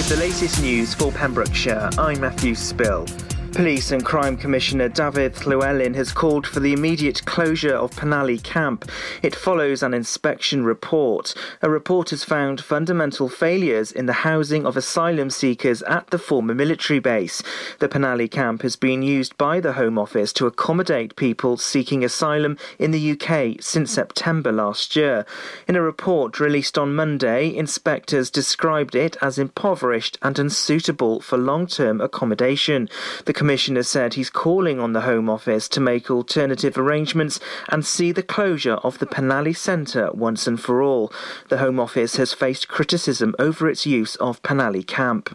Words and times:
With 0.00 0.08
the 0.08 0.16
latest 0.16 0.62
news 0.62 0.94
for 0.94 1.12
Pembrokeshire, 1.12 1.90
I'm 1.98 2.20
Matthew 2.20 2.54
Spill. 2.54 3.04
Police 3.52 3.90
and 3.90 4.04
Crime 4.04 4.36
Commissioner 4.36 4.88
David 4.88 5.44
Llewellyn 5.44 5.94
has 5.94 6.12
called 6.12 6.46
for 6.46 6.60
the 6.60 6.72
immediate 6.72 7.24
closure 7.26 7.74
of 7.74 7.90
Penally 7.90 8.42
Camp. 8.42 8.88
It 9.22 9.34
follows 9.34 9.82
an 9.82 9.92
inspection 9.92 10.64
report. 10.64 11.34
A 11.60 11.68
report 11.68 12.10
has 12.10 12.22
found 12.22 12.60
fundamental 12.62 13.28
failures 13.28 13.90
in 13.90 14.06
the 14.06 14.12
housing 14.24 14.64
of 14.64 14.76
asylum 14.76 15.30
seekers 15.30 15.82
at 15.82 16.06
the 16.08 16.18
former 16.18 16.54
military 16.54 17.00
base. 17.00 17.42
The 17.80 17.88
Penally 17.88 18.30
Camp 18.30 18.62
has 18.62 18.76
been 18.76 19.02
used 19.02 19.36
by 19.36 19.58
the 19.58 19.72
Home 19.72 19.98
Office 19.98 20.32
to 20.34 20.46
accommodate 20.46 21.16
people 21.16 21.56
seeking 21.56 22.04
asylum 22.04 22.56
in 22.78 22.92
the 22.92 23.12
UK 23.12 23.60
since 23.60 23.90
September 23.90 24.52
last 24.52 24.94
year. 24.94 25.26
In 25.66 25.74
a 25.74 25.82
report 25.82 26.38
released 26.38 26.78
on 26.78 26.94
Monday, 26.94 27.54
inspectors 27.54 28.30
described 28.30 28.94
it 28.94 29.16
as 29.20 29.38
impoverished 29.38 30.18
and 30.22 30.38
unsuitable 30.38 31.20
for 31.20 31.36
long 31.36 31.66
term 31.66 32.00
accommodation. 32.00 32.88
The 33.26 33.39
Commissioner 33.40 33.82
said 33.82 34.12
he's 34.12 34.28
calling 34.28 34.78
on 34.78 34.92
the 34.92 35.00
Home 35.00 35.30
Office 35.30 35.66
to 35.70 35.80
make 35.80 36.10
alternative 36.10 36.76
arrangements 36.76 37.40
and 37.70 37.86
see 37.86 38.12
the 38.12 38.22
closure 38.22 38.74
of 38.84 38.98
the 38.98 39.06
Penally 39.06 39.56
Centre 39.56 40.10
once 40.12 40.46
and 40.46 40.60
for 40.60 40.82
all. 40.82 41.10
The 41.48 41.56
Home 41.56 41.80
Office 41.80 42.16
has 42.16 42.34
faced 42.34 42.68
criticism 42.68 43.34
over 43.38 43.66
its 43.66 43.86
use 43.86 44.14
of 44.16 44.42
Penally 44.42 44.86
Camp. 44.86 45.34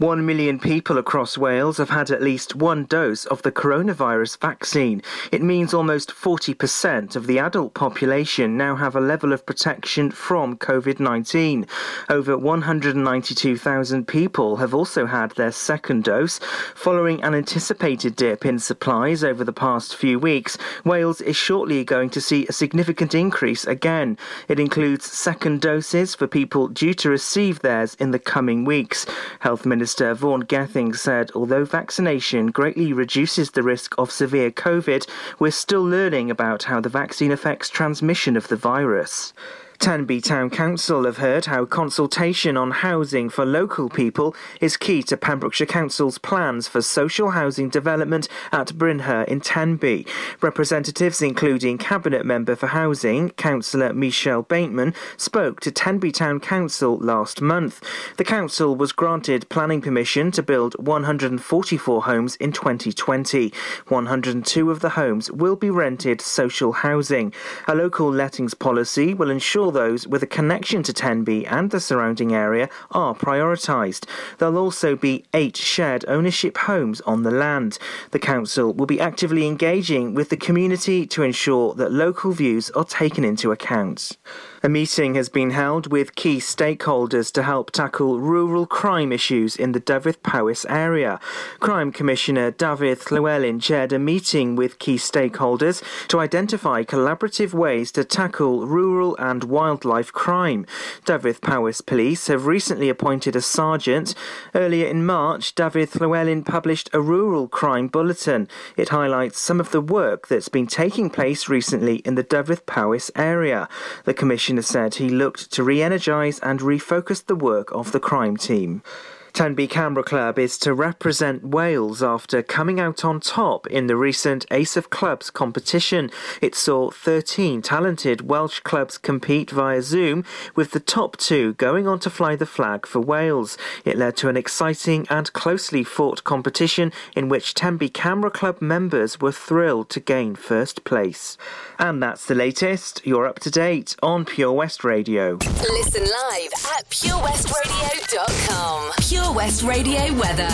One 0.00 0.24
million 0.24 0.58
people 0.58 0.96
across 0.96 1.36
Wales 1.36 1.76
have 1.76 1.90
had 1.90 2.10
at 2.10 2.22
least 2.22 2.56
one 2.56 2.86
dose 2.86 3.26
of 3.26 3.42
the 3.42 3.52
coronavirus 3.52 4.38
vaccine. 4.40 5.02
It 5.30 5.42
means 5.42 5.74
almost 5.74 6.14
40% 6.14 7.16
of 7.16 7.26
the 7.26 7.38
adult 7.38 7.74
population 7.74 8.56
now 8.56 8.76
have 8.76 8.96
a 8.96 9.00
level 9.00 9.34
of 9.34 9.44
protection 9.44 10.10
from 10.10 10.56
COVID 10.56 11.00
19. 11.00 11.66
Over 12.08 12.38
192,000 12.38 14.08
people 14.08 14.56
have 14.56 14.72
also 14.72 15.04
had 15.04 15.32
their 15.32 15.52
second 15.52 16.04
dose. 16.04 16.38
Following 16.74 17.22
an 17.22 17.34
anticipated 17.34 18.16
dip 18.16 18.46
in 18.46 18.58
supplies 18.58 19.22
over 19.22 19.44
the 19.44 19.52
past 19.52 19.94
few 19.94 20.18
weeks, 20.18 20.56
Wales 20.82 21.20
is 21.20 21.36
shortly 21.36 21.84
going 21.84 22.08
to 22.08 22.22
see 22.22 22.46
a 22.46 22.54
significant 22.54 23.14
increase 23.14 23.66
again. 23.66 24.16
It 24.48 24.58
includes 24.58 25.04
second 25.04 25.60
doses 25.60 26.14
for 26.14 26.26
people 26.26 26.68
due 26.68 26.94
to 26.94 27.10
receive 27.10 27.60
theirs 27.60 27.96
in 27.96 28.12
the 28.12 28.18
coming 28.18 28.64
weeks. 28.64 29.04
Health 29.40 29.66
Minister 29.66 29.89
Minister 29.90 30.14
Vaughan 30.14 30.42
Gething 30.42 30.94
said 30.94 31.32
although 31.34 31.64
vaccination 31.64 32.52
greatly 32.52 32.92
reduces 32.92 33.50
the 33.50 33.64
risk 33.64 33.92
of 33.98 34.12
severe 34.12 34.52
COVID, 34.52 35.04
we're 35.40 35.50
still 35.50 35.82
learning 35.82 36.30
about 36.30 36.62
how 36.62 36.80
the 36.80 36.88
vaccine 36.88 37.32
affects 37.32 37.68
transmission 37.68 38.36
of 38.36 38.46
the 38.46 38.54
virus. 38.54 39.32
Tenby 39.80 40.20
Town 40.20 40.50
Council 40.50 41.06
have 41.06 41.16
heard 41.16 41.46
how 41.46 41.64
consultation 41.64 42.58
on 42.58 42.70
housing 42.70 43.30
for 43.30 43.46
local 43.46 43.88
people 43.88 44.36
is 44.60 44.76
key 44.76 45.02
to 45.04 45.16
Pembrokeshire 45.16 45.66
Council's 45.66 46.18
plans 46.18 46.68
for 46.68 46.82
social 46.82 47.30
housing 47.30 47.70
development 47.70 48.28
at 48.52 48.74
Brynhir 48.74 49.26
in 49.26 49.40
Tenby. 49.40 50.06
Representatives, 50.42 51.22
including 51.22 51.78
Cabinet 51.78 52.26
Member 52.26 52.56
for 52.56 52.66
Housing, 52.66 53.30
Councillor 53.30 53.94
Michelle 53.94 54.42
Bateman, 54.42 54.92
spoke 55.16 55.60
to 55.60 55.70
Tenby 55.70 56.12
Town 56.12 56.40
Council 56.40 56.98
last 56.98 57.40
month. 57.40 57.82
The 58.18 58.24
council 58.24 58.76
was 58.76 58.92
granted 58.92 59.48
planning 59.48 59.80
permission 59.80 60.30
to 60.32 60.42
build 60.42 60.74
144 60.78 62.02
homes 62.02 62.36
in 62.36 62.52
2020. 62.52 63.50
102 63.88 64.70
of 64.70 64.80
the 64.80 64.90
homes 64.90 65.30
will 65.30 65.56
be 65.56 65.70
rented 65.70 66.20
social 66.20 66.72
housing. 66.72 67.32
A 67.66 67.74
local 67.74 68.12
lettings 68.12 68.52
policy 68.52 69.14
will 69.14 69.30
ensure 69.30 69.69
those 69.70 70.06
with 70.06 70.22
a 70.22 70.26
connection 70.26 70.82
to 70.82 70.92
Tenby 70.92 71.46
and 71.46 71.70
the 71.70 71.80
surrounding 71.80 72.34
area 72.34 72.68
are 72.90 73.14
prioritised. 73.14 74.06
There'll 74.38 74.58
also 74.58 74.96
be 74.96 75.24
eight 75.34 75.56
shared 75.56 76.04
ownership 76.08 76.56
homes 76.58 77.00
on 77.02 77.22
the 77.22 77.30
land. 77.30 77.78
The 78.10 78.18
council 78.18 78.72
will 78.72 78.86
be 78.86 79.00
actively 79.00 79.46
engaging 79.46 80.14
with 80.14 80.28
the 80.28 80.36
community 80.36 81.06
to 81.06 81.22
ensure 81.22 81.74
that 81.74 81.92
local 81.92 82.32
views 82.32 82.70
are 82.70 82.84
taken 82.84 83.24
into 83.24 83.52
account. 83.52 84.16
A 84.62 84.68
meeting 84.68 85.14
has 85.14 85.30
been 85.30 85.52
held 85.52 85.90
with 85.90 86.14
key 86.14 86.36
stakeholders 86.36 87.32
to 87.32 87.44
help 87.44 87.70
tackle 87.70 88.20
rural 88.20 88.66
crime 88.66 89.10
issues 89.10 89.56
in 89.56 89.72
the 89.72 89.80
Dyfed-Powys 89.80 90.66
area. 90.68 91.18
Crime 91.60 91.90
Commissioner 91.90 92.50
David 92.50 93.10
Llewellyn 93.10 93.58
chaired 93.58 93.94
a 93.94 93.98
meeting 93.98 94.56
with 94.56 94.78
key 94.78 94.96
stakeholders 94.96 95.82
to 96.08 96.20
identify 96.20 96.82
collaborative 96.82 97.54
ways 97.54 97.90
to 97.92 98.04
tackle 98.04 98.66
rural 98.66 99.16
and 99.16 99.44
wildlife 99.44 100.12
crime. 100.12 100.66
Dyfed-Powys 101.06 101.80
Police 101.80 102.26
have 102.26 102.44
recently 102.44 102.90
appointed 102.90 103.34
a 103.34 103.40
sergeant. 103.40 104.14
Earlier 104.54 104.88
in 104.88 105.06
March, 105.06 105.54
David 105.54 105.98
Llewellyn 105.98 106.44
published 106.44 106.90
a 106.92 107.00
rural 107.00 107.48
crime 107.48 107.88
bulletin. 107.88 108.46
It 108.76 108.90
highlights 108.90 109.38
some 109.38 109.58
of 109.58 109.70
the 109.70 109.80
work 109.80 110.28
that's 110.28 110.50
been 110.50 110.66
taking 110.66 111.08
place 111.08 111.48
recently 111.48 111.96
in 112.00 112.14
the 112.14 112.22
Dyfed-Powys 112.22 113.10
area. 113.16 113.66
The 114.04 114.12
Commission 114.12 114.49
Commissioner 114.50 114.90
said 114.90 114.94
he 114.96 115.08
looked 115.08 115.52
to 115.52 115.62
re 115.62 115.80
energise 115.80 116.40
and 116.42 116.58
refocus 116.58 117.24
the 117.24 117.36
work 117.36 117.70
of 117.70 117.92
the 117.92 118.00
crime 118.00 118.36
team. 118.36 118.82
Tenby 119.32 119.68
Camera 119.68 120.02
Club 120.02 120.38
is 120.38 120.58
to 120.58 120.74
represent 120.74 121.44
Wales 121.44 122.02
after 122.02 122.42
coming 122.42 122.80
out 122.80 123.04
on 123.04 123.20
top 123.20 123.66
in 123.68 123.86
the 123.86 123.96
recent 123.96 124.44
Ace 124.50 124.76
of 124.76 124.90
Clubs 124.90 125.30
competition. 125.30 126.10
It 126.42 126.54
saw 126.54 126.90
13 126.90 127.62
talented 127.62 128.28
Welsh 128.28 128.60
clubs 128.60 128.98
compete 128.98 129.50
via 129.50 129.82
Zoom, 129.82 130.24
with 130.54 130.72
the 130.72 130.80
top 130.80 131.16
two 131.16 131.54
going 131.54 131.86
on 131.86 131.98
to 132.00 132.10
fly 132.10 132.36
the 132.36 132.46
flag 132.46 132.86
for 132.86 133.00
Wales. 133.00 133.56
It 133.84 133.96
led 133.96 134.16
to 134.18 134.28
an 134.28 134.36
exciting 134.36 135.06
and 135.08 135.32
closely 135.32 135.84
fought 135.84 136.24
competition 136.24 136.92
in 137.16 137.28
which 137.28 137.54
Tenby 137.54 137.88
Camera 137.88 138.30
Club 138.30 138.60
members 138.60 139.20
were 139.20 139.32
thrilled 139.32 139.88
to 139.90 140.00
gain 140.00 140.34
first 140.34 140.84
place. 140.84 141.38
And 141.78 142.02
that's 142.02 142.26
the 142.26 142.34
latest. 142.34 143.06
You're 143.06 143.26
up 143.26 143.38
to 143.40 143.50
date 143.50 143.96
on 144.02 144.24
Pure 144.24 144.52
West 144.52 144.84
Radio. 144.84 145.36
Listen 145.36 146.02
live 146.02 146.52
at 146.76 146.88
purewestradio.com. 146.90 148.92
Pure 148.98 149.19
Pure 149.20 149.34
West 149.34 149.62
Radio 149.62 150.14
weather. 150.14 150.48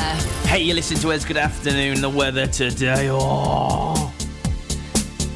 Hey, 0.48 0.62
you 0.62 0.74
listen 0.74 0.96
to 0.98 1.12
us. 1.12 1.24
Good 1.24 1.36
afternoon. 1.36 2.00
The 2.00 2.10
weather 2.10 2.46
today. 2.46 3.08
Oh, 3.10 4.12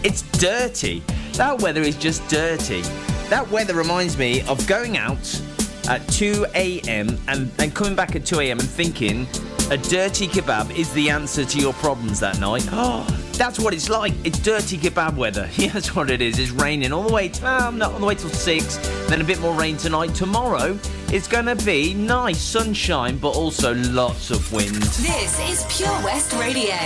it's 0.02 0.22
dirty. 0.38 1.02
That 1.34 1.62
weather 1.62 1.80
is 1.80 1.96
just 1.96 2.26
dirty. 2.28 2.80
That 3.28 3.48
weather 3.50 3.74
reminds 3.74 4.18
me 4.18 4.42
of 4.42 4.66
going 4.66 4.96
out 4.96 5.42
at 5.88 6.06
2 6.08 6.46
a.m. 6.54 7.18
and 7.28 7.74
coming 7.74 7.94
back 7.94 8.16
at 8.16 8.26
2 8.26 8.40
a.m. 8.40 8.58
and 8.58 8.68
thinking 8.68 9.26
a 9.70 9.76
dirty 9.76 10.26
kebab 10.26 10.76
is 10.76 10.92
the 10.94 11.10
answer 11.10 11.44
to 11.44 11.58
your 11.58 11.72
problems 11.74 12.18
that 12.20 12.40
night. 12.40 12.66
Oh, 12.72 13.06
that's 13.32 13.60
what 13.60 13.72
it's 13.72 13.88
like. 13.88 14.12
It's 14.24 14.40
dirty 14.40 14.76
kebab 14.76 15.14
weather. 15.16 15.48
Yeah, 15.56 15.68
that's 15.68 15.94
what 15.94 16.10
it 16.10 16.20
is. 16.20 16.38
It's 16.38 16.50
raining 16.50 16.92
all 16.92 17.04
the 17.04 17.12
way. 17.12 17.30
Um, 17.42 17.78
not 17.78 17.92
all 17.92 18.00
the 18.00 18.06
way 18.06 18.16
till 18.16 18.30
six. 18.30 18.76
Then 19.08 19.20
a 19.20 19.24
bit 19.24 19.40
more 19.40 19.54
rain 19.54 19.76
tonight. 19.76 20.14
Tomorrow 20.16 20.78
it's 21.12 21.26
going 21.26 21.46
to 21.46 21.56
be 21.64 21.92
nice 21.92 22.40
sunshine, 22.40 23.18
but 23.18 23.30
also 23.30 23.74
lots 23.74 24.30
of 24.30 24.52
wind. 24.52 24.74
This 24.74 25.38
is 25.50 25.66
Pure 25.68 26.04
West 26.04 26.32
Radio. 26.34 26.76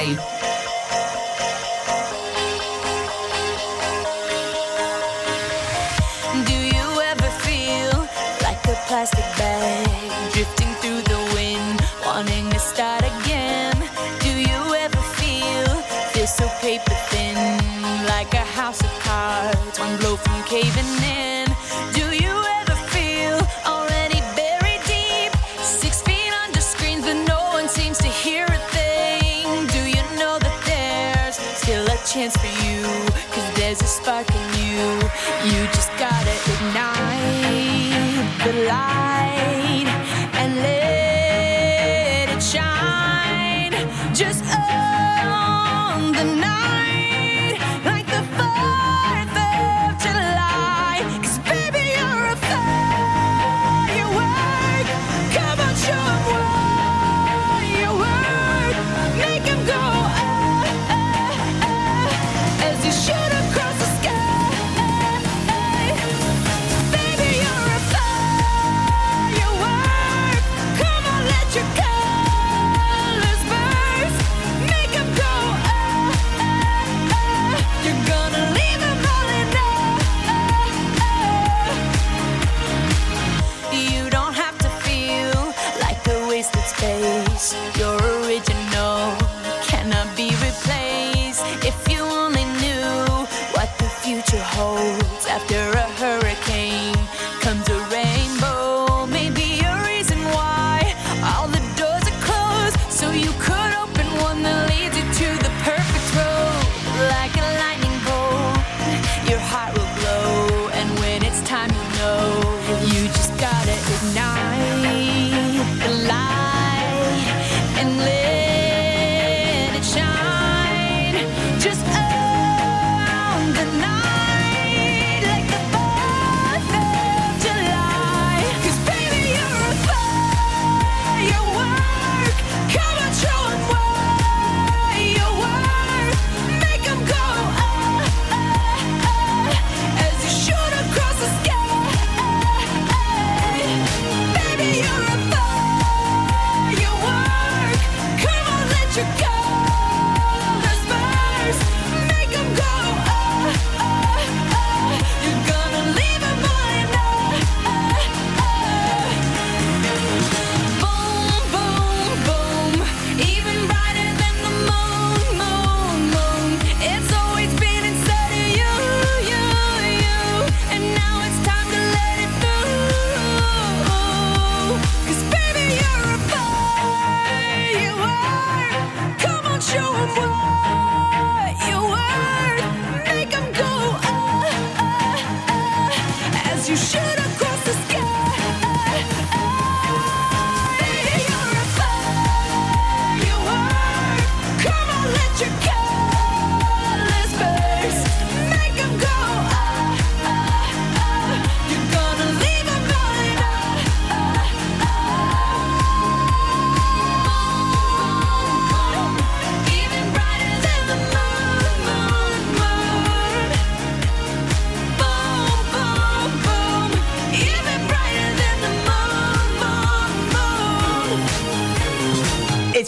Do 6.47 6.57
you 6.57 6.87
ever 7.03 7.31
feel 7.45 7.93
like 8.41 8.65
a 8.65 8.77
plastic 8.87 9.29
bag 9.37 10.33
drifting 10.33 10.73
through 10.81 11.03
the 11.03 11.21
wind, 11.35 11.81
wanting 12.07 12.49
to 12.51 12.59
start 12.59 13.03
again? 13.03 13.77
Do 14.21 14.31
you 14.31 14.75
ever 14.75 15.03
feel 15.21 15.67
feel 16.13 16.27
so 16.27 16.49
paper 16.61 16.95
thin, 17.11 17.37
like 18.07 18.33
a 18.33 18.47
house 18.57 18.81
of 18.81 18.91
cards, 19.01 19.79
one 19.79 19.99
blow 19.99 20.17
from 20.17 20.43
caving 20.45 21.05
in? 21.05 21.44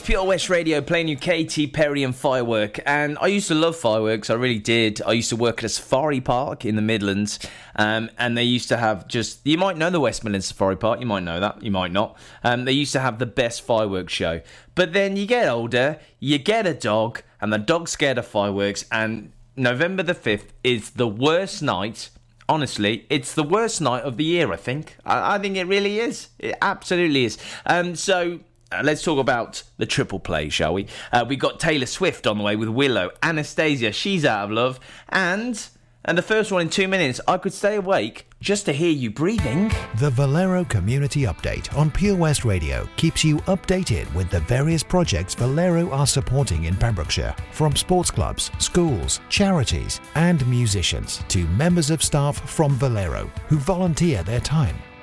Pure 0.07 0.25
West 0.27 0.49
Radio 0.49 0.81
playing 0.81 1.09
you 1.09 1.17
Katy 1.17 1.67
Perry 1.67 2.05
and 2.05 2.15
Firework. 2.15 2.79
And 2.87 3.19
I 3.21 3.27
used 3.27 3.49
to 3.49 3.57
love 3.57 3.75
fireworks, 3.75 4.31
I 4.31 4.35
really 4.35 4.61
did. 4.61 5.03
I 5.03 5.11
used 5.11 5.31
to 5.31 5.37
work 5.37 5.59
at 5.59 5.65
a 5.65 5.69
safari 5.69 6.21
park 6.21 6.65
in 6.65 6.77
the 6.77 6.81
Midlands. 6.81 7.41
Um, 7.75 8.11
and 8.17 8.39
they 8.39 8.45
used 8.45 8.69
to 8.69 8.77
have 8.77 9.09
just, 9.09 9.45
you 9.45 9.59
might 9.59 9.77
know 9.77 9.91
the 9.91 9.99
West 9.99 10.23
Midlands 10.23 10.47
Safari 10.47 10.77
Park, 10.77 11.01
you 11.01 11.07
might 11.07 11.25
know 11.25 11.41
that, 11.41 11.61
you 11.61 11.73
might 11.73 11.91
not. 11.91 12.17
Um, 12.45 12.67
they 12.67 12.73
used 12.73 12.93
to 12.93 13.01
have 13.01 13.19
the 13.19 13.27
best 13.27 13.63
fireworks 13.63 14.13
show. 14.13 14.43
But 14.77 14.93
then 14.93 15.17
you 15.17 15.27
get 15.27 15.49
older, 15.49 15.99
you 16.21 16.39
get 16.39 16.69
a 16.69 16.75
dog, 16.75 17.23
and 17.41 17.53
the 17.53 17.59
dog's 17.59 17.91
scared 17.91 18.17
of 18.17 18.29
fireworks. 18.29 18.85
And 18.93 19.33
November 19.57 20.05
the 20.05 20.15
5th 20.15 20.51
is 20.63 20.91
the 20.91 21.09
worst 21.09 21.65
night 21.65 22.11
Honestly, 22.49 23.07
it's 23.11 23.35
the 23.35 23.43
worst 23.43 23.81
night 23.81 24.05
of 24.05 24.19
the 24.19 24.23
year. 24.23 24.53
I 24.53 24.57
think. 24.57 24.99
I, 25.05 25.35
I 25.35 25.39
think 25.41 25.57
it 25.57 25.65
really 25.65 25.99
is. 25.99 26.29
It 26.39 26.55
absolutely 26.63 27.25
is. 27.25 27.39
Um, 27.67 27.97
so 27.97 28.39
uh, 28.73 28.83
let's 28.85 29.03
talk 29.03 29.19
about 29.19 29.63
the 29.77 29.87
triple 29.87 30.21
play, 30.21 30.49
shall 30.49 30.75
we? 30.75 30.87
Uh, 31.13 31.25
we 31.29 31.37
got 31.37 31.61
Taylor 31.61 31.87
Swift 31.87 32.27
on 32.27 32.39
the 32.39 32.45
way 32.45 32.57
with 32.57 32.69
Willow, 32.69 33.11
Anastacia, 33.23 33.93
she's 33.93 34.25
out 34.25 34.45
of 34.45 34.51
love, 34.51 34.81
and 35.09 35.69
and 36.07 36.17
the 36.17 36.23
first 36.23 36.53
one 36.53 36.63
in 36.63 36.71
two 36.71 36.87
minutes. 36.87 37.21
I 37.27 37.37
could 37.37 37.53
stay 37.53 37.77
awake 37.77 38.31
just 38.41 38.65
to 38.67 38.73
hear 38.73 38.91
you 38.91 39.11
breathing. 39.11 39.73
The 39.99 40.11
Valero 40.11 40.65
Community 40.65 41.23
Update 41.23 41.77
on 41.77 41.91
Pure 41.91 42.17
West 42.17 42.45
Radio 42.45 42.89
keeps 42.97 43.25
you 43.25 43.39
updated 43.39 44.13
with 44.15 44.31
the 44.31 44.41
various 44.41 44.85
projects 44.85 45.35
Valero 45.35 45.91
are 45.91 46.07
supporting 46.07 46.65
in 46.65 46.77
Pembrokeshire, 46.77 47.35
from 47.51 47.75
sports 47.75 48.11
clubs, 48.11 48.53
schools, 48.59 49.21
charities, 49.29 50.01
and 50.15 50.47
musicians 50.47 51.25
to 51.29 51.45
members 51.49 51.91
of 51.91 52.03
staff 52.05 52.49
from 52.49 52.73
Valero 52.75 53.29
who 53.49 53.59
volunteer 53.59 54.23
their 54.23 54.41
time. 54.41 54.77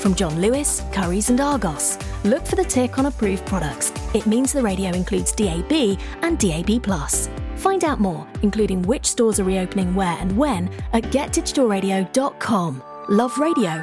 From 0.00 0.14
John 0.14 0.40
Lewis, 0.40 0.82
Curry's, 0.92 1.28
and 1.28 1.40
Argos. 1.40 1.98
Look 2.24 2.46
for 2.46 2.56
the 2.56 2.64
tick 2.64 2.98
on 2.98 3.06
approved 3.06 3.44
products. 3.46 3.92
It 4.14 4.26
means 4.26 4.52
the 4.52 4.62
radio 4.62 4.90
includes 4.92 5.32
DAB 5.32 5.98
and 6.22 6.38
DAB. 6.38 6.84
Find 7.56 7.82
out 7.84 7.98
more, 7.98 8.26
including 8.42 8.82
which 8.82 9.06
stores 9.06 9.40
are 9.40 9.44
reopening 9.44 9.94
where 9.94 10.16
and 10.20 10.36
when, 10.36 10.70
at 10.92 11.04
getdigitalradio.com. 11.04 12.82
Love 13.08 13.38
radio, 13.38 13.82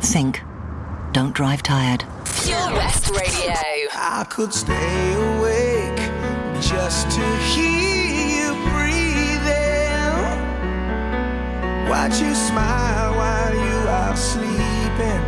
Think. 0.00 0.42
Don't 1.12 1.34
drive 1.34 1.62
tired. 1.62 2.04
Pure 2.42 2.72
West 2.72 3.10
Radio. 3.10 3.54
I 3.94 4.24
could 4.28 4.52
stay 4.52 5.12
awake 5.36 5.98
just 6.60 7.10
to 7.10 7.26
hear 7.52 8.06
you 8.40 8.54
breathing. 8.70 10.14
Watch 11.88 12.20
you 12.20 12.34
smile 12.34 13.14
while 13.14 13.54
you 13.54 13.88
are 13.88 14.16
sleeping, 14.16 15.22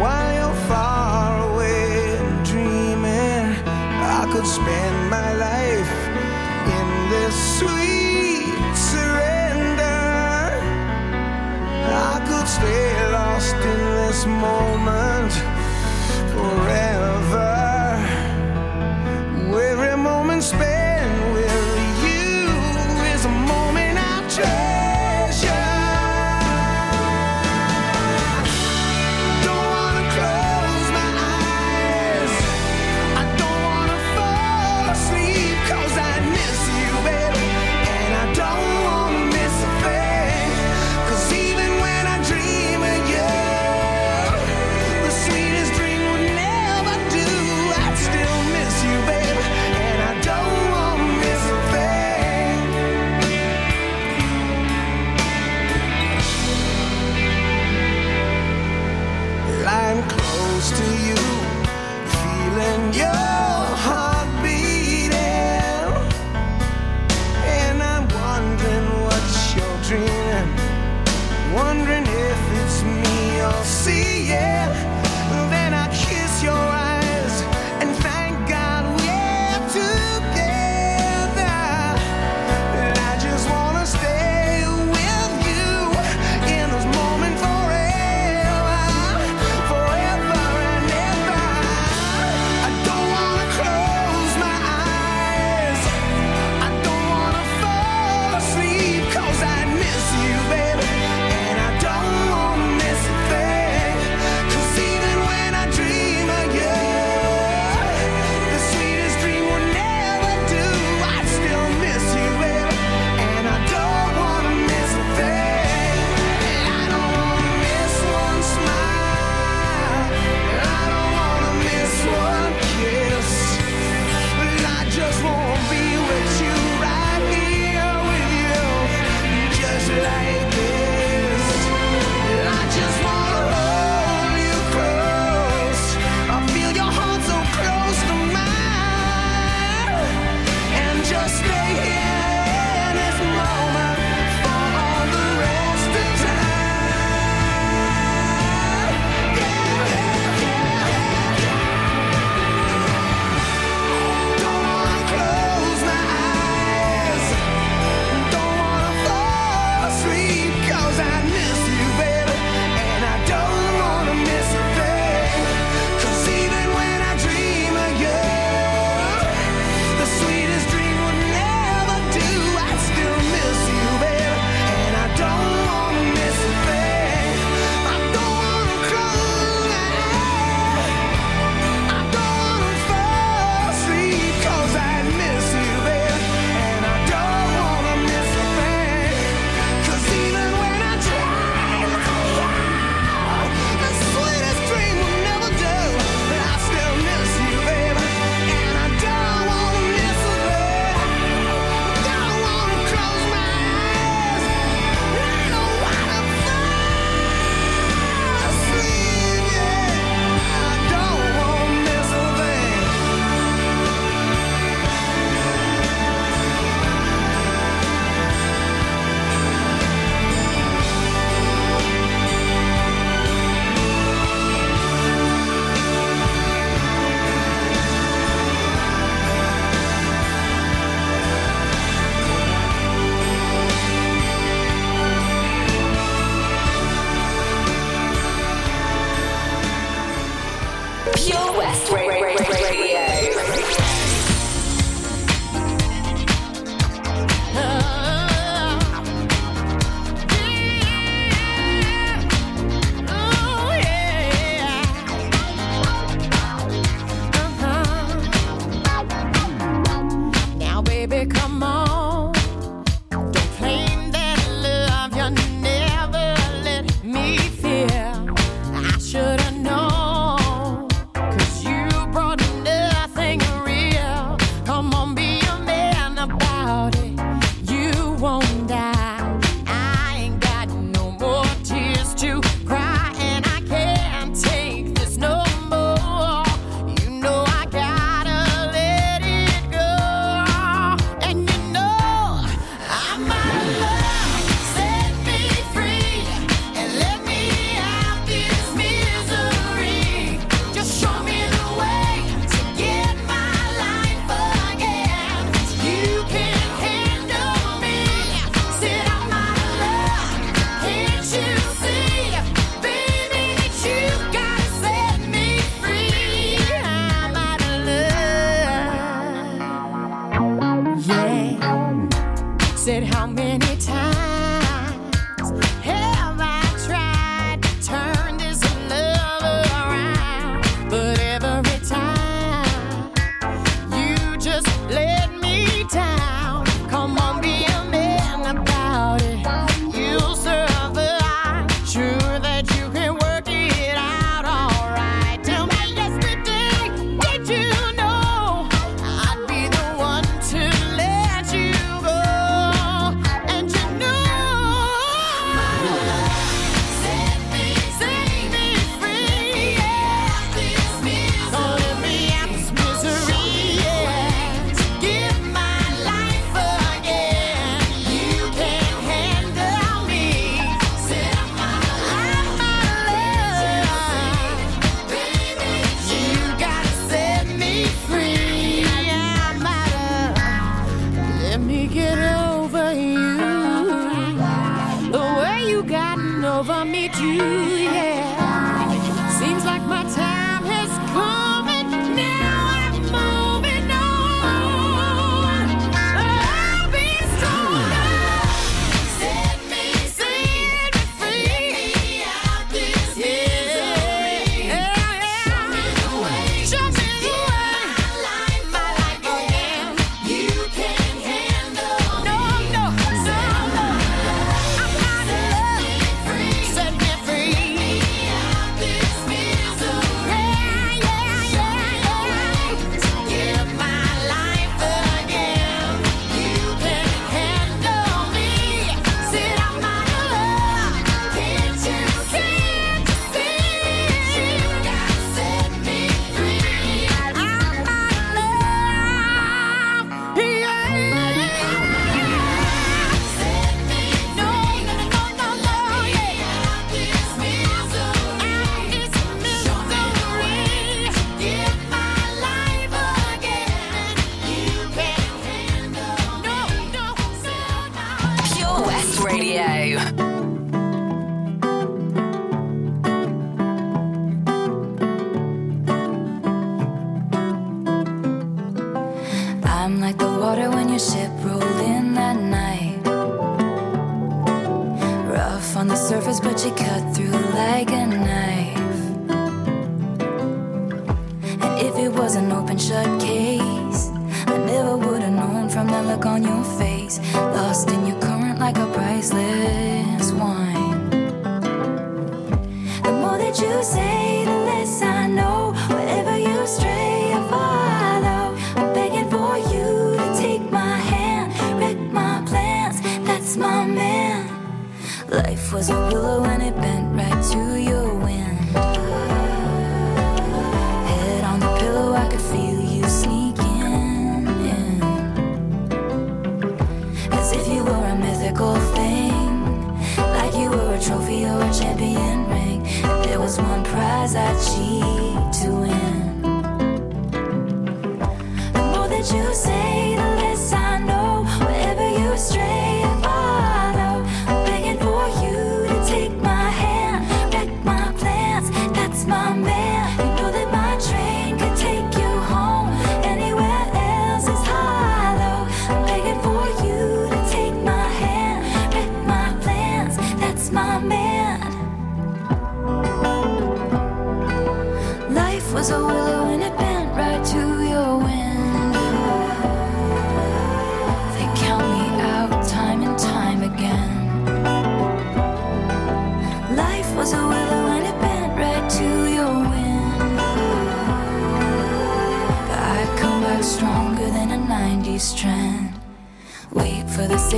while 0.00 0.34
you're 0.34 0.60
far 0.68 1.50
away 1.52 2.16
and 2.18 2.44
dreaming. 2.46 3.56
I 3.66 4.28
could 4.30 4.46
spend 4.46 5.10
my 5.10 5.32
life 5.34 5.92
in 6.78 6.88
this 7.10 7.34
sweet 7.58 8.76
surrender. 8.76 9.80
I 11.88 12.20
could 12.28 12.48
stay 12.48 13.10
lost 13.12 13.56
in 13.56 13.81
this 14.12 14.26
moment 14.26 15.32
forever. 16.34 17.01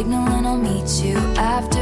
Signal 0.04 0.28
and 0.28 0.46
I'll 0.46 0.56
meet 0.58 1.02
you 1.02 1.16
after 1.36 1.73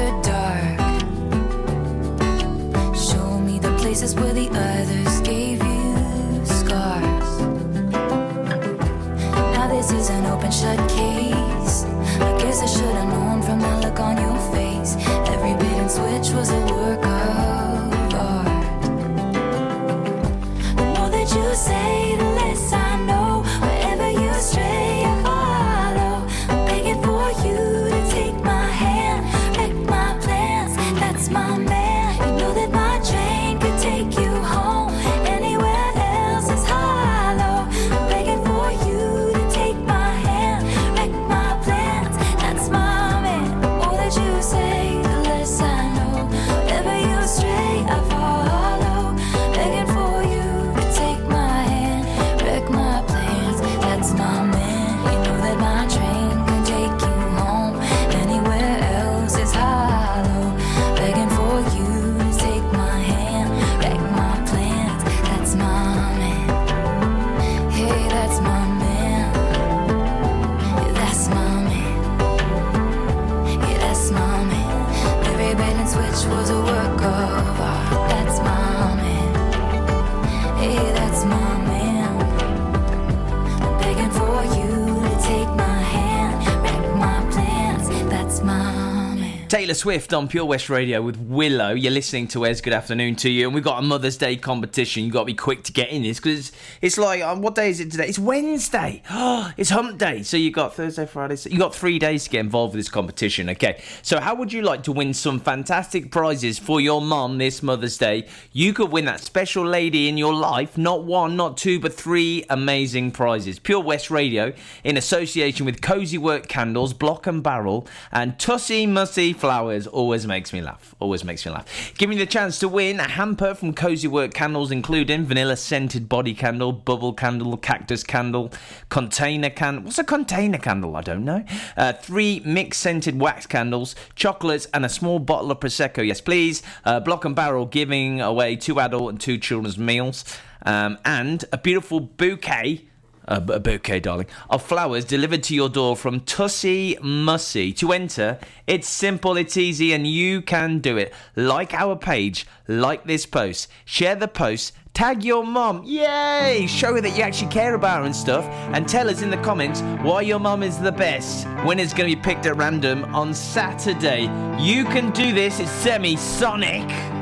Swift 89.83 90.15
on 90.15 90.29
Pure 90.29 90.45
West 90.45 90.71
Radio 90.71 91.03
with 91.03 91.17
Willow. 91.17 91.73
You're 91.73 91.91
listening 91.91 92.29
to 92.29 92.39
Wes. 92.39 92.61
Good 92.61 92.73
afternoon 92.73 93.17
to 93.17 93.29
you. 93.29 93.47
And 93.47 93.53
we've 93.53 93.65
got 93.65 93.81
a 93.81 93.83
Mother's 93.83 94.17
Day 94.17 94.37
competition. 94.37 95.03
You've 95.03 95.13
got 95.13 95.23
to 95.23 95.27
be 95.27 95.35
quick 95.35 95.65
to 95.65 95.73
get 95.73 95.91
in 95.91 96.05
this 96.05 96.21
because 96.21 96.39
it's, 96.39 96.53
it's 96.81 96.99
like, 96.99 97.21
um, 97.21 97.43
what 97.43 97.57
day 97.57 97.69
is 97.69 97.81
it 97.81 97.91
today? 97.91 98.07
It's 98.07 98.17
Wednesday. 98.17 99.03
Oh, 99.11 99.51
it's 99.57 99.71
hump 99.71 99.99
day. 99.99 100.23
So 100.23 100.37
you've 100.37 100.55
got 100.55 100.77
Thursday, 100.77 101.05
Friday. 101.05 101.35
So 101.35 101.51
you've 101.51 101.59
got 101.59 101.75
three 101.75 101.99
days 101.99 102.23
to 102.23 102.31
get 102.31 102.39
involved 102.39 102.75
with 102.75 102.79
this 102.79 102.89
competition. 102.89 103.51
Okay. 103.51 103.83
So, 104.03 104.21
how 104.21 104.37
would 104.37 104.53
you 104.53 104.63
like 104.63 104.85
to 104.85 104.93
win 104.93 105.15
some 105.15 105.41
fantastic 105.41 106.13
prizes 106.13 106.61
for 106.61 106.81
your 106.81 107.03
mum 107.03 107.39
this 107.39 107.61
Mother's 107.61 107.99
Day? 107.99 108.29
You 108.53 108.73
could 108.73 108.93
win 108.93 109.07
that 109.07 109.19
special 109.19 109.67
lady 109.67 110.09
in 110.09 110.17
your 110.17 110.33
life. 110.33 110.79
Not 110.79 111.03
one, 111.03 111.35
not 111.35 111.57
two, 111.57 111.81
but 111.81 111.93
three 111.93 112.45
amazing 112.49 113.11
prizes. 113.11 113.59
Pure 113.59 113.81
West 113.81 114.13
Radio 114.13 114.53
in 114.85 114.97
association 114.97 115.67
with 115.67 115.83
Cozy 115.83 116.19
Work 116.19 116.47
Candles, 116.47 116.93
Block 116.93 117.27
and 117.27 117.43
Barrel, 117.43 117.89
and 118.13 118.39
Tussie 118.39 118.87
Mussy 118.87 119.33
Flowers 119.33 119.72
always 119.87 120.27
makes 120.27 120.53
me 120.53 120.61
laugh. 120.61 120.95
Always 121.01 121.25
makes 121.25 121.45
me 121.45 121.53
laugh. 121.53 121.93
Give 121.97 122.09
me 122.09 122.17
the 122.17 122.27
chance 122.27 122.59
to 122.61 122.69
win 122.69 123.01
a 123.01 123.09
hamper 123.09 123.55
from 123.55 123.75
Cozy 123.75 124.09
Work 124.09 124.35
Candles, 124.35 124.71
including 124.71 125.25
vanilla 125.25 125.57
scented 125.57 126.09
body 126.09 126.35
candle, 126.35 126.73
bubble 126.73 127.13
candle, 127.13 127.57
cactus 127.57 128.03
candle, 128.05 128.53
container 128.89 129.51
candle. 129.51 129.85
What's 129.85 129.99
a 129.99 130.05
container 130.05 130.59
candle? 130.59 130.97
I 130.97 131.01
don't 131.01 131.25
know. 131.25 131.45
Uh, 131.77 131.93
three 131.93 132.41
mixed 132.45 132.81
scented 132.81 133.21
wax 133.21 133.47
candles, 133.47 133.95
chocolates, 134.15 134.67
and 134.75 134.85
a 134.85 134.89
small 134.89 135.19
bottle 135.19 135.51
of 135.51 135.61
Prosecco. 135.61 136.07
Yes, 136.07 136.21
please. 136.21 136.63
Uh, 136.85 137.01
Block 137.01 137.25
and 137.25 137.35
Barrel 137.35 137.67
giving 137.67 138.21
away 138.21 138.57
two 138.57 138.79
adult 138.81 139.11
and 139.11 139.21
two 139.21 139.39
children's 139.39 139.79
meals. 139.79 140.25
Um, 140.65 140.99
and 141.05 141.45
a 141.53 141.59
beautiful 141.59 141.99
bouquet 141.99 142.87
Uh, 143.29 143.41
a, 143.49 143.53
a 143.53 143.61
bouquet, 143.61 144.01
darling, 144.01 144.27
of 144.51 144.63
flowers 144.63 145.05
delivered 145.05 145.43
to 145.45 145.55
your 145.55 145.69
door 145.69 145.97
from 145.97 146.21
Tussie 146.21 146.99
Mussy. 147.03 147.73
To 147.75 147.93
enter, 147.93 148.39
it's 148.67 148.89
simple, 148.89 149.37
it's 149.37 149.57
easy, 149.57 149.93
and 149.93 150.07
you 150.07 150.43
can 150.43 150.81
do 150.81 150.97
it. 150.97 151.13
Like 151.37 151.73
our 151.73 151.95
page, 151.95 152.47
like 152.67 153.05
this 153.05 153.25
post, 153.25 153.69
share 153.85 154.17
the 154.17 154.27
post, 154.27 154.73
tag 154.93 155.23
your 155.23 155.45
mom, 155.45 155.85
yay! 155.85 156.67
Show 156.69 156.95
her 156.95 157.01
that 157.01 157.17
you 157.17 157.23
actually 157.23 157.51
care 157.51 157.75
about 157.75 158.01
her 158.01 158.07
and 158.07 158.17
stuff, 158.17 158.45
and 158.75 158.89
tell 158.89 159.09
us 159.09 159.23
in 159.23 159.31
the 159.31 159.37
comments 159.39 159.83
why 160.03 160.23
your 160.23 160.41
mom 160.41 160.65
is 160.65 160.79
the 160.79 160.93
best. 160.93 161.47
Winner's 161.65 161.93
to 162.11 162.17
be 162.17 162.17
picked 162.17 162.47
at 162.47 162.57
random 162.57 163.05
on 163.15 163.33
Saturday. 163.33 164.23
You 164.59 164.85
can 164.85 165.13
do 165.13 165.33
this, 165.33 165.61
it's 165.61 165.71
Semisonic. 165.85 167.22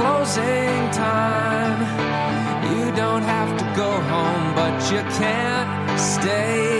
closing 0.00 0.90
time. 0.92 1.80
You 2.72 2.90
don't 2.96 3.22
have 3.22 3.50
to 3.60 3.64
go 3.76 3.90
home, 4.12 4.54
but 4.54 4.74
you 4.90 5.02
can't 5.20 6.00
stay. 6.00 6.79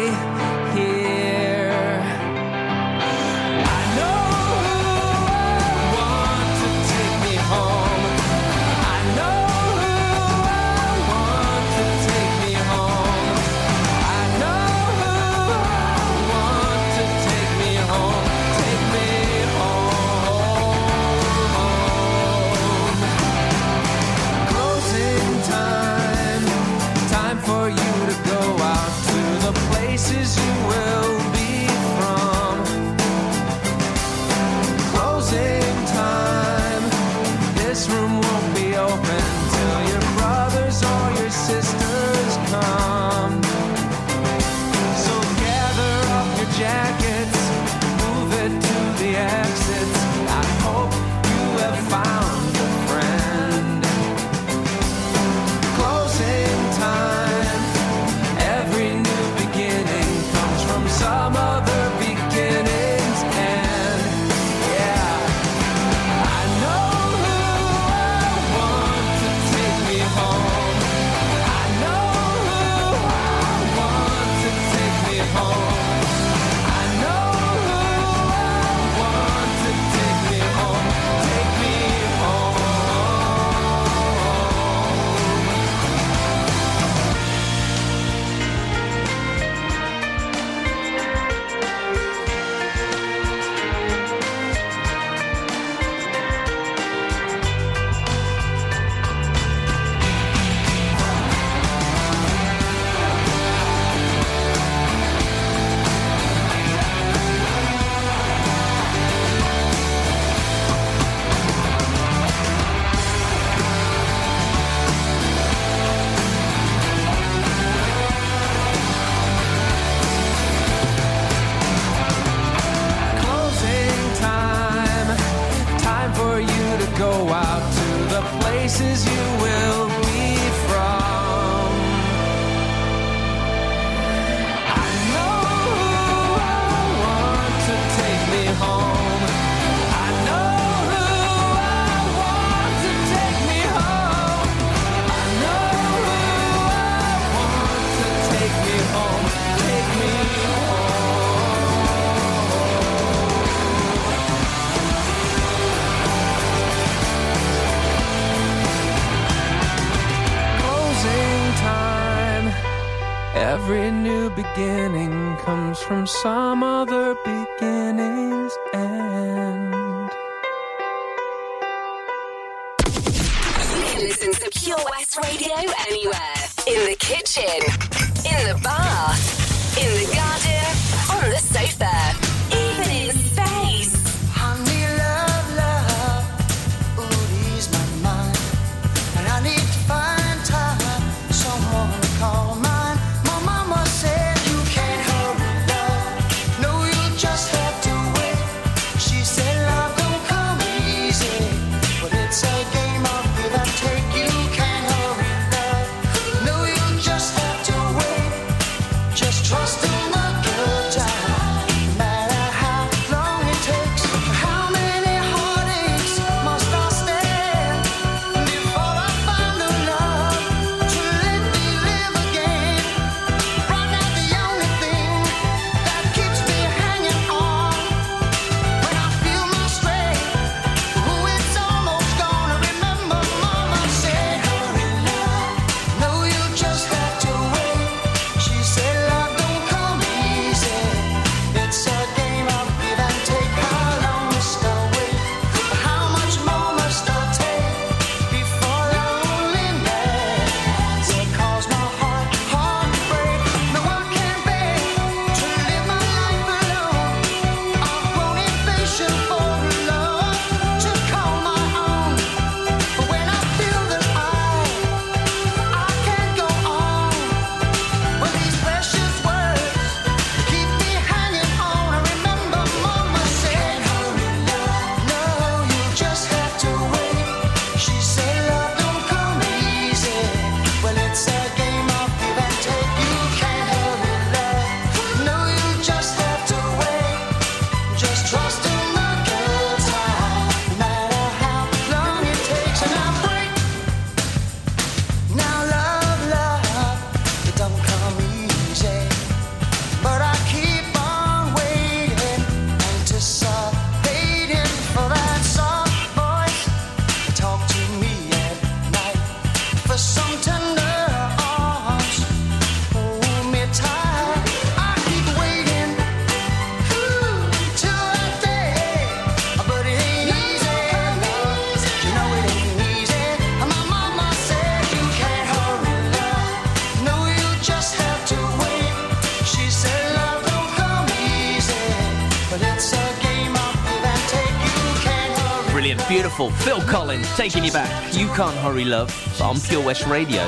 Brilliant, 335.81 336.07
beautiful. 336.09 336.51
Phil 336.51 336.83
Collins 336.83 337.27
taking 337.39 337.65
you 337.65 337.73
back. 337.73 338.15
You 338.15 338.27
can't 338.35 338.55
hurry, 338.57 338.85
love. 338.85 339.11
On 339.41 339.59
Pure 339.59 339.83
West 339.83 340.07
Radio. 340.07 340.43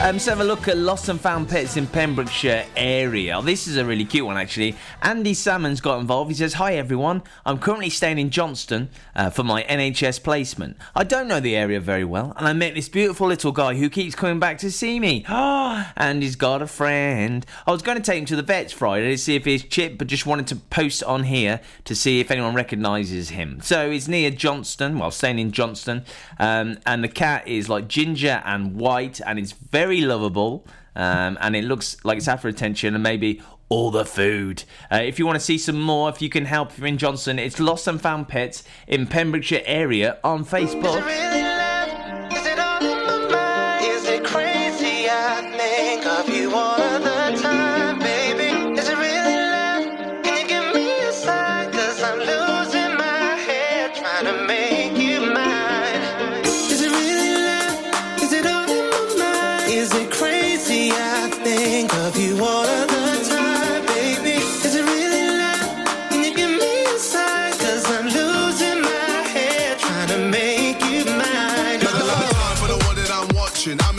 Um, 0.00 0.18
so 0.18 0.32
have 0.32 0.40
a 0.40 0.44
look 0.44 0.68
at 0.68 0.76
Lost 0.76 1.08
and 1.08 1.20
Found 1.20 1.48
Pets 1.48 1.76
in 1.76 1.86
Pembrokeshire 1.86 2.66
area. 2.76 3.40
This 3.40 3.66
is 3.66 3.76
a 3.78 3.84
really 3.84 4.04
cute 4.04 4.26
one, 4.26 4.36
actually. 4.36 4.76
Andy 5.00 5.32
Salmon's 5.32 5.80
got 5.80 5.98
involved. 5.98 6.30
He 6.30 6.36
says, 6.36 6.54
Hi, 6.54 6.74
everyone. 6.74 7.22
I'm 7.46 7.58
currently 7.58 7.88
staying 7.88 8.18
in 8.18 8.28
Johnston 8.28 8.90
uh, 9.14 9.30
for 9.30 9.44
my 9.44 9.62
NHS 9.62 10.22
placement. 10.22 10.76
I 10.94 11.04
don't 11.04 11.28
know 11.28 11.40
the 11.40 11.56
area 11.56 11.80
very 11.80 12.04
well, 12.04 12.34
and 12.36 12.46
I 12.46 12.52
met 12.52 12.74
this 12.74 12.88
beautiful 12.88 13.28
little 13.28 13.52
guy 13.52 13.76
who 13.76 13.88
keeps 13.88 14.14
coming 14.14 14.40
back 14.40 14.58
to 14.58 14.70
see 14.70 15.00
me. 15.00 15.24
and 15.28 16.22
he's 16.22 16.36
got 16.36 16.60
a 16.60 16.66
friend. 16.66 17.46
I 17.66 17.70
was 17.70 17.80
going 17.80 17.96
to 17.96 18.02
take 18.02 18.18
him 18.18 18.26
to 18.26 18.36
the 18.36 18.42
vets 18.42 18.72
Friday 18.72 19.10
to 19.10 19.18
see 19.18 19.36
if 19.36 19.46
he's 19.46 19.62
chipped, 19.62 19.96
but 19.96 20.08
just 20.08 20.26
wanted 20.26 20.48
to 20.48 20.56
post 20.56 21.02
on 21.04 21.22
here 21.22 21.60
to 21.84 21.94
see 21.94 22.20
if 22.20 22.30
anyone 22.30 22.54
recognises 22.54 23.30
him. 23.30 23.60
So 23.62 23.90
it's 23.90 24.08
near 24.08 24.30
Johnston, 24.30 24.98
well, 24.98 25.12
staying 25.12 25.38
in 25.38 25.52
Johnston, 25.52 26.04
um, 26.38 26.78
and 26.84 27.02
the 27.02 27.08
cat 27.08 27.46
is 27.48 27.68
like 27.68 27.88
ginger 27.88 28.42
and 28.44 28.74
white, 28.74 29.20
and 29.24 29.38
it's 29.38 29.52
very 29.52 29.83
lovable, 29.92 30.66
um, 30.96 31.38
and 31.40 31.56
it 31.56 31.64
looks 31.64 31.96
like 32.04 32.18
it's 32.18 32.28
after 32.28 32.48
attention 32.48 32.94
and 32.94 33.02
maybe 33.02 33.42
all 33.68 33.90
the 33.90 34.04
food. 34.04 34.64
Uh, 34.90 35.00
if 35.02 35.18
you 35.18 35.26
want 35.26 35.36
to 35.36 35.44
see 35.44 35.58
some 35.58 35.80
more, 35.80 36.08
if 36.08 36.20
you 36.20 36.28
can 36.28 36.44
help, 36.44 36.70
if 36.70 36.78
you're 36.78 36.86
in 36.86 36.98
Johnston, 36.98 37.38
it's 37.38 37.58
Lost 37.58 37.86
and 37.88 38.00
Found 38.00 38.28
Pets 38.28 38.64
in 38.86 39.06
Pembrokeshire 39.06 39.62
area 39.64 40.18
on 40.22 40.44
Facebook. 40.44 41.53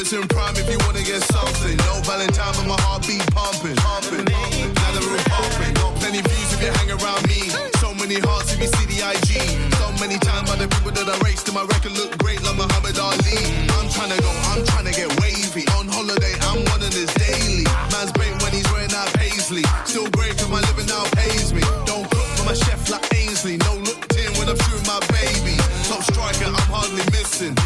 I'm 0.06 0.22
in 0.22 0.28
prime 0.30 0.54
if 0.54 0.70
you 0.70 0.78
wanna 0.86 1.02
get 1.02 1.26
something. 1.34 1.74
No 1.82 1.98
Valentine, 2.06 2.54
but 2.54 2.70
my 2.70 2.78
heart 2.86 3.02
heartbeat 3.02 3.26
pumping. 3.34 3.74
Pumping. 3.82 4.30
Now 4.30 4.92
the 4.94 5.02
room 5.02 5.18
pumping. 5.26 5.74
Plenty 5.98 6.22
views 6.22 6.50
if 6.54 6.62
you 6.62 6.70
hang 6.78 6.94
around 6.94 7.26
me. 7.26 7.50
So 7.82 7.90
many 7.98 8.22
hearts 8.22 8.54
if 8.54 8.62
you 8.62 8.70
see 8.70 8.86
the 8.86 9.02
IG. 9.02 9.42
So 9.82 9.90
many 9.98 10.22
times 10.22 10.46
by 10.46 10.62
the 10.62 10.70
people 10.70 10.94
that 10.94 11.10
I 11.10 11.18
raced 11.26 11.50
to 11.50 11.58
my 11.58 11.66
record 11.66 11.98
look 11.98 12.14
great 12.22 12.38
like 12.46 12.54
Muhammad 12.54 13.02
Ali. 13.02 13.40
I'm 13.82 13.90
trying 13.90 14.14
to 14.14 14.22
go, 14.22 14.30
I'm 14.54 14.62
trying 14.70 14.86
to 14.86 14.94
get 14.94 15.10
wavy. 15.26 15.66
On 15.74 15.90
holiday, 15.90 16.38
I'm 16.54 16.62
running 16.70 16.94
this 16.94 17.10
daily. 17.18 17.66
Man's 17.90 18.14
bait 18.14 18.38
when 18.46 18.54
he's 18.54 18.70
wearing 18.70 18.94
that 18.94 19.10
paisley. 19.18 19.66
Still 19.90 20.06
great 20.14 20.38
cause 20.38 20.54
my 20.54 20.62
living 20.70 20.86
now 20.86 21.10
pays 21.18 21.50
me. 21.50 21.66
Don't 21.90 22.06
cook 22.14 22.30
for 22.38 22.46
my 22.46 22.54
chef 22.54 22.94
like 22.94 23.10
Ainsley. 23.10 23.58
No 23.58 23.74
look 23.82 24.06
in 24.14 24.30
when 24.38 24.54
I'm 24.54 24.60
shooting 24.70 24.86
my 24.86 25.02
baby. 25.10 25.58
Top 25.90 26.06
striker, 26.06 26.46
I'm 26.46 26.70
hardly 26.70 27.02
missing. 27.10 27.58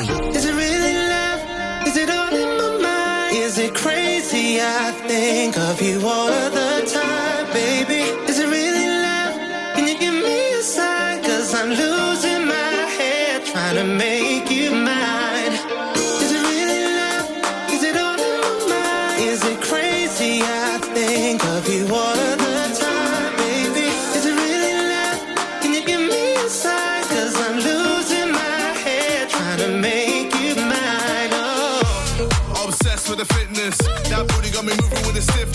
Is 0.00 0.44
it 0.44 0.54
really 0.54 0.94
love? 0.94 1.88
Is 1.88 1.96
it 1.96 2.08
all 2.08 2.32
in 2.32 2.56
my 2.56 2.78
mind? 2.80 3.36
Is 3.36 3.58
it 3.58 3.74
crazy? 3.74 4.60
I 4.60 4.92
think 5.08 5.58
of 5.58 5.82
you 5.82 5.98
all 6.06 6.28
of 6.28 6.52
the 6.52 6.77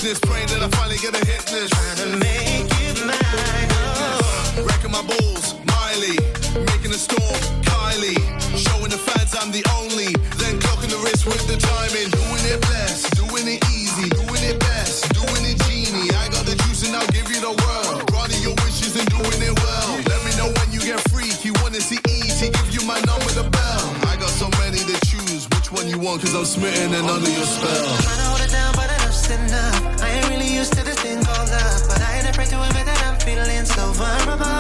with. 0.03 0.21
Praying 0.21 0.47
that 0.51 0.61
I 0.61 0.69
finally 0.75 0.99
get 0.99 1.15
a 1.15 1.23
hit 1.23 1.43
this. 1.47 1.71
Trying 1.71 1.99
to 2.03 2.09
make 2.19 2.67
you 2.83 2.91
mine. 3.07 3.69
Uh. 3.71 4.19
Oh. 4.19 4.67
Wrecking 4.67 4.91
my 4.91 5.03
balls, 5.03 5.55
Miley. 5.63 6.19
Making 6.75 6.91
a 6.91 6.99
storm, 6.99 7.39
Kylie. 7.63 8.19
Showing 8.53 8.91
the 8.91 8.99
fans 8.99 9.31
I'm 9.39 9.51
the 9.51 9.63
only. 9.79 10.11
Then 10.39 10.59
clocking 10.59 10.91
the 10.91 10.99
wrist 11.03 11.25
with 11.25 11.43
the 11.47 11.55
timing. 11.55 12.11
Doing 12.11 12.43
it 12.51 12.59
blessed, 12.67 13.15
doing 13.15 13.47
it 13.47 13.63
easy, 13.71 14.11
doing 14.11 14.43
it 14.43 14.59
best, 14.59 15.07
doing 15.15 15.43
it 15.47 15.57
genie. 15.65 16.11
I 16.11 16.27
got 16.29 16.43
the 16.45 16.55
juice 16.67 16.83
and 16.83 16.95
I'll 16.95 17.07
give 17.15 17.31
you 17.31 17.39
the 17.39 17.55
world. 17.63 18.03
Granting 18.11 18.43
your 18.43 18.55
wishes 18.67 18.99
and 18.99 19.07
doing 19.07 19.39
it 19.39 19.55
well. 19.55 19.89
Let 20.03 20.19
me 20.27 20.31
know 20.35 20.51
when 20.51 20.67
you 20.75 20.83
get 20.83 20.99
free. 21.11 21.31
You 21.47 21.55
wanna 21.63 21.79
see 21.79 21.99
E.T. 22.11 22.51
Give 22.51 22.69
you 22.75 22.83
my 22.83 22.99
number, 23.07 23.31
the 23.31 23.47
bell. 23.47 23.83
I 24.11 24.19
got 24.19 24.31
so 24.31 24.51
many 24.59 24.83
to 24.83 24.95
choose. 25.07 25.47
Which 25.55 25.71
one 25.71 25.87
you 25.87 25.99
want? 25.99 26.21
Cause 26.21 26.35
I'm 26.35 26.45
smitten 26.45 26.91
and 26.91 27.07
under 27.07 27.31
your 27.31 27.47
spell. 27.47 28.22
Afraid 32.43 32.57
to 32.57 32.69
admit 32.69 32.85
that 32.85 33.03
I'm 33.05 33.19
feeling 33.19 33.65
so 33.65 33.91
vulnerable. 33.93 34.52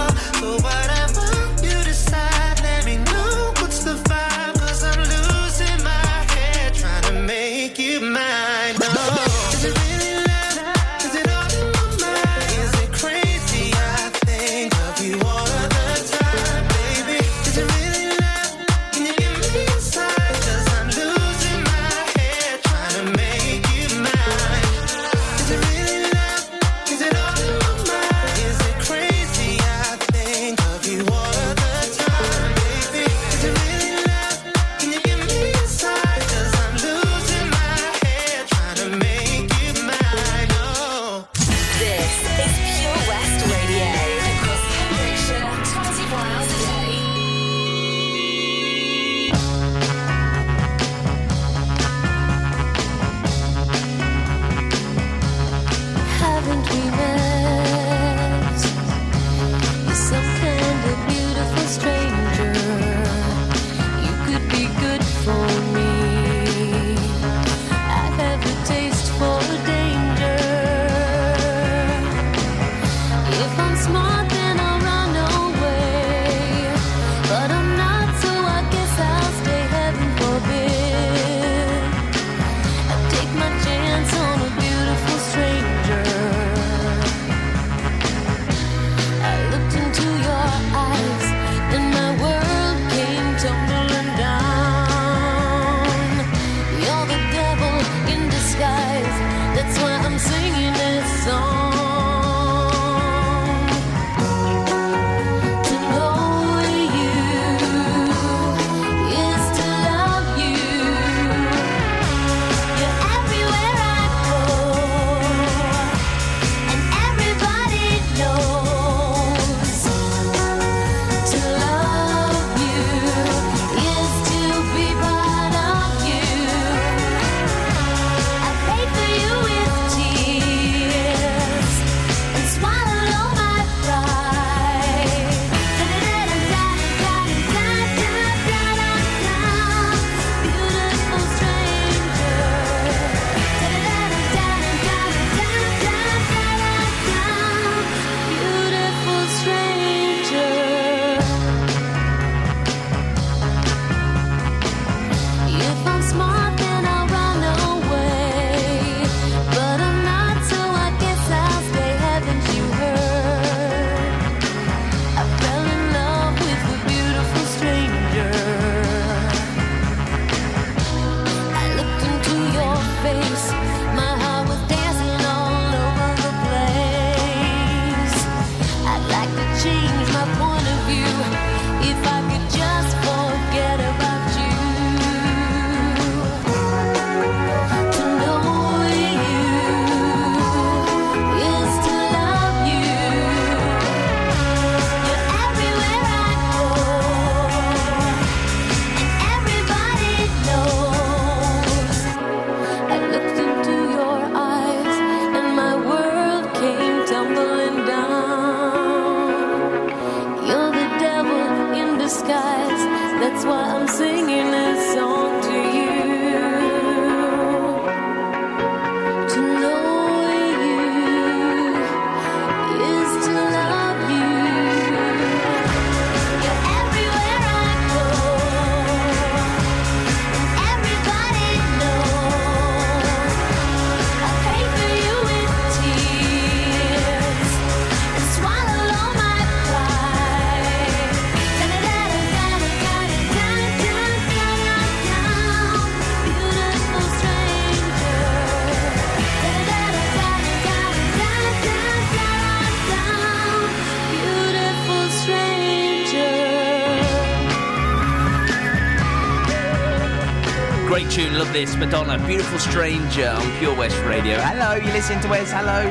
Tune. 261.73 261.79
Madonna, 261.79 262.25
Beautiful 262.25 262.59
Stranger 262.59 263.29
on 263.29 263.57
Pure 263.59 263.75
West 263.75 263.97
Radio. 264.03 264.37
Hello, 264.39 264.75
you 264.75 264.91
listen 264.91 265.19
to 265.21 265.27
Wes, 265.29 265.51
hello. 265.51 265.83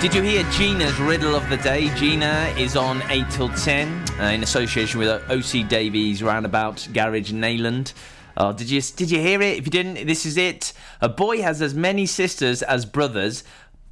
Did 0.00 0.14
you 0.14 0.22
hear 0.22 0.42
Gina's 0.52 0.98
riddle 1.00 1.34
of 1.34 1.48
the 1.48 1.56
day? 1.58 1.88
Gina 1.96 2.52
is 2.58 2.76
on 2.76 3.02
8 3.08 3.30
till 3.30 3.48
10 3.48 4.04
uh, 4.18 4.24
in 4.24 4.42
association 4.42 5.00
with 5.00 5.08
OC 5.30 5.68
Davies 5.68 6.22
Roundabout 6.22 6.88
Garage 6.92 7.32
Neyland. 7.32 7.92
Oh, 8.36 8.52
did 8.52 8.70
you 8.70 8.80
did 8.80 9.10
you 9.10 9.20
hear 9.20 9.42
it? 9.42 9.58
If 9.58 9.66
you 9.66 9.70
didn't, 9.70 10.06
this 10.06 10.24
is 10.24 10.36
it. 10.36 10.72
A 11.00 11.08
boy 11.08 11.42
has 11.42 11.60
as 11.60 11.74
many 11.74 12.06
sisters 12.06 12.62
as 12.62 12.86
brothers, 12.86 13.42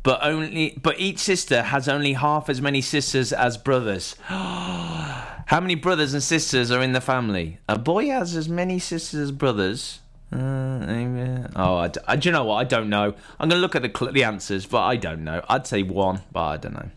but 0.03 0.21
only 0.23 0.79
but 0.81 0.99
each 1.01 1.19
sister 1.19 1.63
has 1.63 1.89
only 1.89 2.13
half 2.13 2.49
as 2.49 2.61
many 2.61 2.81
sisters 2.81 3.33
as 3.33 3.57
brothers. 3.59 4.15
How 4.29 5.61
many 5.61 5.75
brothers 5.75 6.13
and 6.13 6.23
sisters 6.23 6.71
are 6.71 6.83
in 6.83 6.93
the 6.93 7.01
family? 7.01 7.59
A 7.69 7.79
boy 7.79 8.07
has 8.07 8.37
as 8.37 8.49
many 8.49 8.79
sisters 8.79 9.21
as 9.21 9.33
brothers. 9.33 10.01
Uh, 10.33 11.49
oh, 11.57 11.77
I 11.77 11.89
d- 11.89 12.01
I- 12.07 12.17
do 12.17 12.29
you 12.29 12.33
know 12.33 12.45
what? 12.45 12.57
I 12.57 12.65
don't 12.65 12.89
know. 12.89 13.15
I'm 13.39 13.49
going 13.49 13.59
to 13.59 13.63
look 13.63 13.77
at 13.77 13.83
the 13.83 13.93
cl- 13.97 14.13
the 14.13 14.25
answers, 14.25 14.67
but 14.67 14.83
I 14.83 14.97
don't 14.97 15.23
know. 15.25 15.43
I'd 15.49 15.67
say 15.67 15.83
one, 15.83 16.21
but 16.33 16.43
I 16.43 16.57
don't 16.57 16.75
know. 16.75 16.89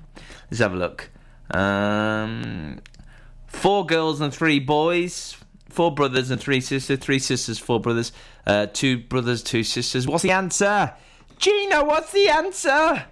Let's 0.50 0.60
have 0.60 0.74
a 0.74 0.78
look. 0.78 1.10
Um, 1.52 2.80
four 3.48 3.86
girls 3.86 4.22
and 4.22 4.34
three 4.34 4.60
boys. 4.60 5.36
Four 5.70 5.94
brothers 5.94 6.32
and 6.32 6.42
three 6.42 6.62
sisters. 6.62 6.98
Three 7.00 7.20
sisters, 7.20 7.60
four 7.60 7.80
brothers. 7.80 8.12
Uh, 8.48 8.66
two 8.74 8.98
brothers, 8.98 9.44
two 9.44 9.64
sisters. 9.64 10.08
What's 10.08 10.24
the 10.24 10.32
answer? 10.32 10.94
Gina, 11.38 11.86
what's 11.86 12.12
the 12.12 12.28
answer? 12.30 13.06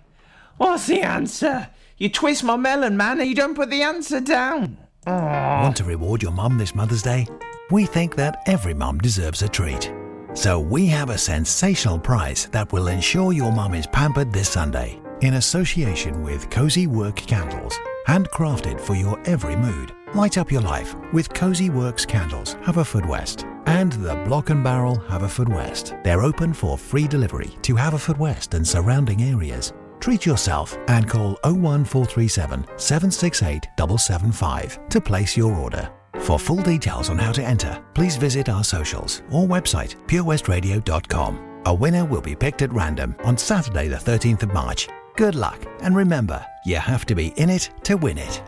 What's 0.57 0.87
the 0.87 1.01
answer? 1.01 1.69
You 1.97 2.09
twist 2.09 2.43
my 2.43 2.57
melon, 2.57 2.97
man, 2.97 3.19
and 3.19 3.29
you 3.29 3.35
don't 3.35 3.55
put 3.55 3.69
the 3.69 3.83
answer 3.83 4.19
down. 4.19 4.77
Want 5.05 5.77
to 5.77 5.83
reward 5.83 6.21
your 6.23 6.31
mum 6.31 6.57
this 6.57 6.75
Mother's 6.75 7.03
Day? 7.03 7.27
We 7.71 7.85
think 7.85 8.15
that 8.15 8.41
every 8.47 8.73
mum 8.73 8.97
deserves 8.97 9.41
a 9.43 9.47
treat. 9.47 9.91
So 10.37 10.59
we 10.59 10.85
have 10.85 11.09
a 11.09 11.17
sensational 11.17 11.97
prize 11.97 12.45
that 12.51 12.71
will 12.71 12.89
ensure 12.89 13.33
your 13.33 13.51
mum 13.51 13.73
is 13.73 13.87
pampered 13.87 14.31
this 14.31 14.47
Sunday. 14.47 15.01
In 15.21 15.33
association 15.33 16.21
with 16.21 16.51
Cozy 16.51 16.85
Work 16.85 17.15
Candles, 17.15 17.79
handcrafted 18.05 18.79
for 18.79 18.93
your 18.93 19.19
every 19.27 19.55
mood. 19.55 19.95
Light 20.13 20.37
up 20.37 20.51
your 20.51 20.61
life 20.61 20.93
with 21.11 21.33
Cozy 21.33 21.71
Works 21.71 22.05
Candles, 22.05 22.53
Haverfordwest, 22.57 23.45
and 23.65 23.93
the 23.93 24.13
Block 24.27 24.51
and 24.51 24.63
Barrel 24.63 24.97
Haverfordwest. 24.97 26.03
They're 26.03 26.21
open 26.21 26.53
for 26.53 26.77
free 26.77 27.07
delivery 27.07 27.57
to 27.63 27.73
Haverfordwest 27.73 28.53
and 28.53 28.65
surrounding 28.65 29.23
areas. 29.23 29.73
Treat 29.99 30.27
yourself 30.27 30.77
and 30.87 31.09
call 31.09 31.39
01437 31.45 32.63
768 32.77 33.69
775 33.75 34.89
to 34.89 35.01
place 35.01 35.35
your 35.35 35.55
order. 35.55 35.96
For 36.15 36.39
full 36.39 36.61
details 36.61 37.09
on 37.09 37.17
how 37.17 37.31
to 37.31 37.43
enter, 37.43 37.83
please 37.93 38.15
visit 38.15 38.49
our 38.49 38.63
socials 38.63 39.21
or 39.31 39.47
website 39.47 39.95
purewestradio.com. 40.07 41.61
A 41.65 41.73
winner 41.73 42.05
will 42.05 42.21
be 42.21 42.35
picked 42.35 42.61
at 42.61 42.73
random 42.73 43.15
on 43.23 43.37
Saturday, 43.37 43.87
the 43.87 43.97
13th 43.97 44.43
of 44.43 44.53
March. 44.53 44.87
Good 45.15 45.35
luck, 45.35 45.65
and 45.81 45.95
remember, 45.95 46.45
you 46.65 46.77
have 46.77 47.05
to 47.07 47.15
be 47.15 47.33
in 47.37 47.49
it 47.49 47.71
to 47.83 47.95
win 47.95 48.17
it. 48.17 48.41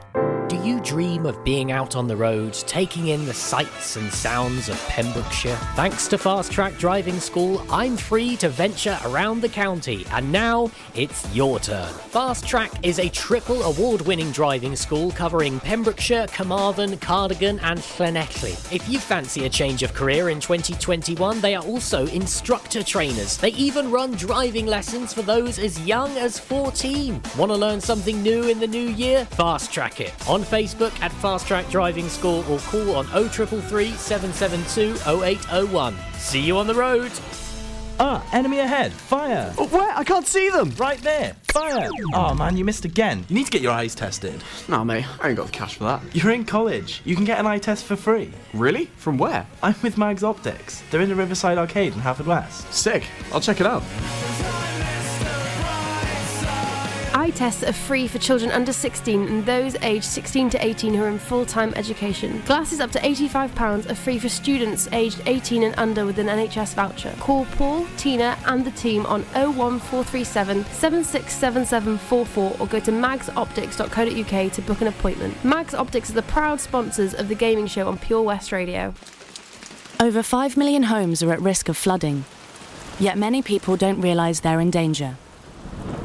Do 0.49 0.55
you 0.63 0.79
dream 0.79 1.27
of 1.27 1.43
being 1.43 1.71
out 1.71 1.95
on 1.95 2.07
the 2.07 2.15
road, 2.17 2.53
taking 2.53 3.09
in 3.09 3.23
the 3.27 3.33
sights 3.35 3.97
and 3.97 4.11
sounds 4.11 4.67
of 4.67 4.79
Pembrokeshire? 4.87 5.55
Thanks 5.75 6.07
to 6.07 6.17
Fast 6.17 6.51
Track 6.51 6.75
Driving 6.79 7.19
School, 7.19 7.63
I'm 7.69 7.95
free 7.95 8.35
to 8.37 8.49
venture 8.49 8.97
around 9.05 9.41
the 9.41 9.49
county, 9.49 10.07
and 10.11 10.31
now 10.31 10.71
it's 10.95 11.31
your 11.35 11.59
turn. 11.59 11.93
Fast 11.93 12.47
Track 12.47 12.71
is 12.83 12.97
a 12.97 13.09
triple 13.09 13.61
award 13.61 14.01
winning 14.01 14.31
driving 14.31 14.75
school 14.75 15.11
covering 15.11 15.59
Pembrokeshire, 15.59 16.25
Carmarthen, 16.25 16.97
Cardigan, 16.97 17.59
and 17.59 17.79
Llanelli. 17.79 18.73
If 18.73 18.89
you 18.89 18.97
fancy 18.97 19.45
a 19.45 19.49
change 19.49 19.83
of 19.83 19.93
career 19.93 20.29
in 20.29 20.39
2021, 20.39 21.41
they 21.41 21.53
are 21.53 21.63
also 21.63 22.07
instructor 22.07 22.81
trainers. 22.81 23.37
They 23.37 23.49
even 23.49 23.91
run 23.91 24.13
driving 24.13 24.65
lessons 24.65 25.13
for 25.13 25.21
those 25.21 25.59
as 25.59 25.79
young 25.85 26.17
as 26.17 26.39
14. 26.39 27.21
Want 27.37 27.51
to 27.51 27.55
learn 27.55 27.79
something 27.79 28.23
new 28.23 28.49
in 28.49 28.59
the 28.59 28.65
new 28.65 28.87
year? 28.89 29.25
Fast 29.25 29.71
Track 29.71 30.01
it 30.01 30.11
on 30.27 30.38
Facebook 30.43 30.99
at 31.01 31.11
Fast 31.13 31.47
Track 31.47 31.69
Driving 31.69 32.09
School 32.09 32.43
or 32.49 32.59
call 32.59 32.95
on 32.95 33.05
0333 33.05 33.91
772 33.91 34.95
0801. 35.23 35.95
See 36.13 36.41
you 36.41 36.57
on 36.57 36.67
the 36.67 36.75
road. 36.75 37.11
Ah, 38.01 38.25
enemy 38.31 38.59
ahead. 38.59 38.93
Fire. 38.93 39.53
Oh, 39.57 39.67
where? 39.67 39.91
I 39.93 40.05
can't 40.05 40.25
see 40.25 40.49
them. 40.49 40.71
Right 40.77 40.99
there. 40.99 41.35
Fire. 41.51 41.89
Oh 42.13 42.33
man, 42.33 42.55
you 42.55 42.63
missed 42.63 42.85
again. 42.85 43.25
You 43.27 43.35
need 43.35 43.45
to 43.45 43.51
get 43.51 43.61
your 43.61 43.73
eyes 43.73 43.93
tested. 43.93 44.41
Nah, 44.69 44.85
mate, 44.85 45.05
I 45.21 45.29
ain't 45.29 45.37
got 45.37 45.47
the 45.47 45.51
cash 45.51 45.75
for 45.75 45.83
that. 45.83 46.01
You're 46.15 46.31
in 46.31 46.45
college. 46.45 47.01
You 47.03 47.15
can 47.17 47.25
get 47.25 47.39
an 47.39 47.45
eye 47.45 47.57
test 47.57 47.83
for 47.83 47.97
free. 47.97 48.31
Really? 48.53 48.85
From 48.95 49.17
where? 49.17 49.45
I'm 49.61 49.75
with 49.83 49.97
Mags 49.97 50.23
Optics. 50.23 50.81
They're 50.91 51.01
in 51.01 51.09
the 51.09 51.15
Riverside 51.15 51.57
Arcade 51.57 51.93
in 51.93 51.99
Haverfordwest. 51.99 52.71
Sick. 52.71 53.03
I'll 53.33 53.41
check 53.41 53.59
it 53.59 53.67
out. 53.67 53.83
Eye 57.29 57.31
tests 57.31 57.61
are 57.61 57.73
free 57.73 58.07
for 58.07 58.17
children 58.17 58.49
under 58.49 58.73
16 58.73 59.27
and 59.27 59.45
those 59.45 59.75
aged 59.83 60.05
16 60.05 60.49
to 60.49 60.65
18 60.65 60.95
who 60.95 61.03
are 61.03 61.09
in 61.09 61.19
full 61.19 61.45
time 61.45 61.71
education. 61.75 62.41
Glasses 62.47 62.79
up 62.79 62.89
to 62.89 62.99
£85 62.99 63.87
are 63.87 63.93
free 63.93 64.17
for 64.17 64.29
students 64.29 64.89
aged 64.91 65.21
18 65.27 65.61
and 65.61 65.75
under 65.77 66.07
with 66.07 66.17
an 66.17 66.25
NHS 66.25 66.73
voucher. 66.73 67.13
Call 67.19 67.45
Paul, 67.51 67.85
Tina, 67.97 68.35
and 68.47 68.65
the 68.65 68.71
team 68.71 69.05
on 69.05 69.21
01437 69.33 70.65
767744 70.65 72.57
or 72.59 72.65
go 72.65 72.79
to 72.79 72.91
magsoptics.co.uk 72.91 74.51
to 74.51 74.61
book 74.63 74.81
an 74.81 74.87
appointment. 74.87 75.45
Mags 75.45 75.75
Optics 75.75 76.09
are 76.09 76.13
the 76.13 76.23
proud 76.23 76.59
sponsors 76.59 77.13
of 77.13 77.27
the 77.27 77.35
gaming 77.35 77.67
show 77.67 77.87
on 77.87 77.99
Pure 77.99 78.23
West 78.23 78.51
Radio. 78.51 78.95
Over 79.99 80.23
5 80.23 80.57
million 80.57 80.81
homes 80.81 81.21
are 81.21 81.31
at 81.31 81.41
risk 81.41 81.69
of 81.69 81.77
flooding, 81.77 82.25
yet 82.99 83.19
many 83.19 83.43
people 83.43 83.77
don't 83.77 84.01
realise 84.01 84.39
they're 84.39 84.59
in 84.59 84.71
danger. 84.71 85.17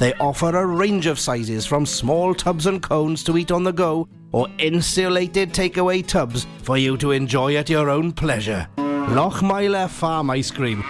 They 0.00 0.14
offer 0.14 0.56
a 0.56 0.64
range 0.64 1.04
of 1.04 1.18
sizes 1.18 1.66
from 1.66 1.84
small 1.84 2.34
tubs 2.34 2.64
and 2.64 2.82
cones 2.82 3.22
to 3.24 3.36
eat 3.36 3.52
on 3.52 3.64
the 3.64 3.72
go 3.72 4.08
or 4.32 4.48
insulated 4.56 5.52
takeaway 5.52 6.06
tubs 6.06 6.46
for 6.62 6.78
you 6.78 6.96
to 6.96 7.10
enjoy 7.10 7.56
at 7.56 7.68
your 7.68 7.90
own 7.90 8.12
pleasure. 8.12 8.66
Lochmeyler 8.78 9.90
Farm 9.90 10.30
Ice 10.30 10.50
Cream. 10.50 10.82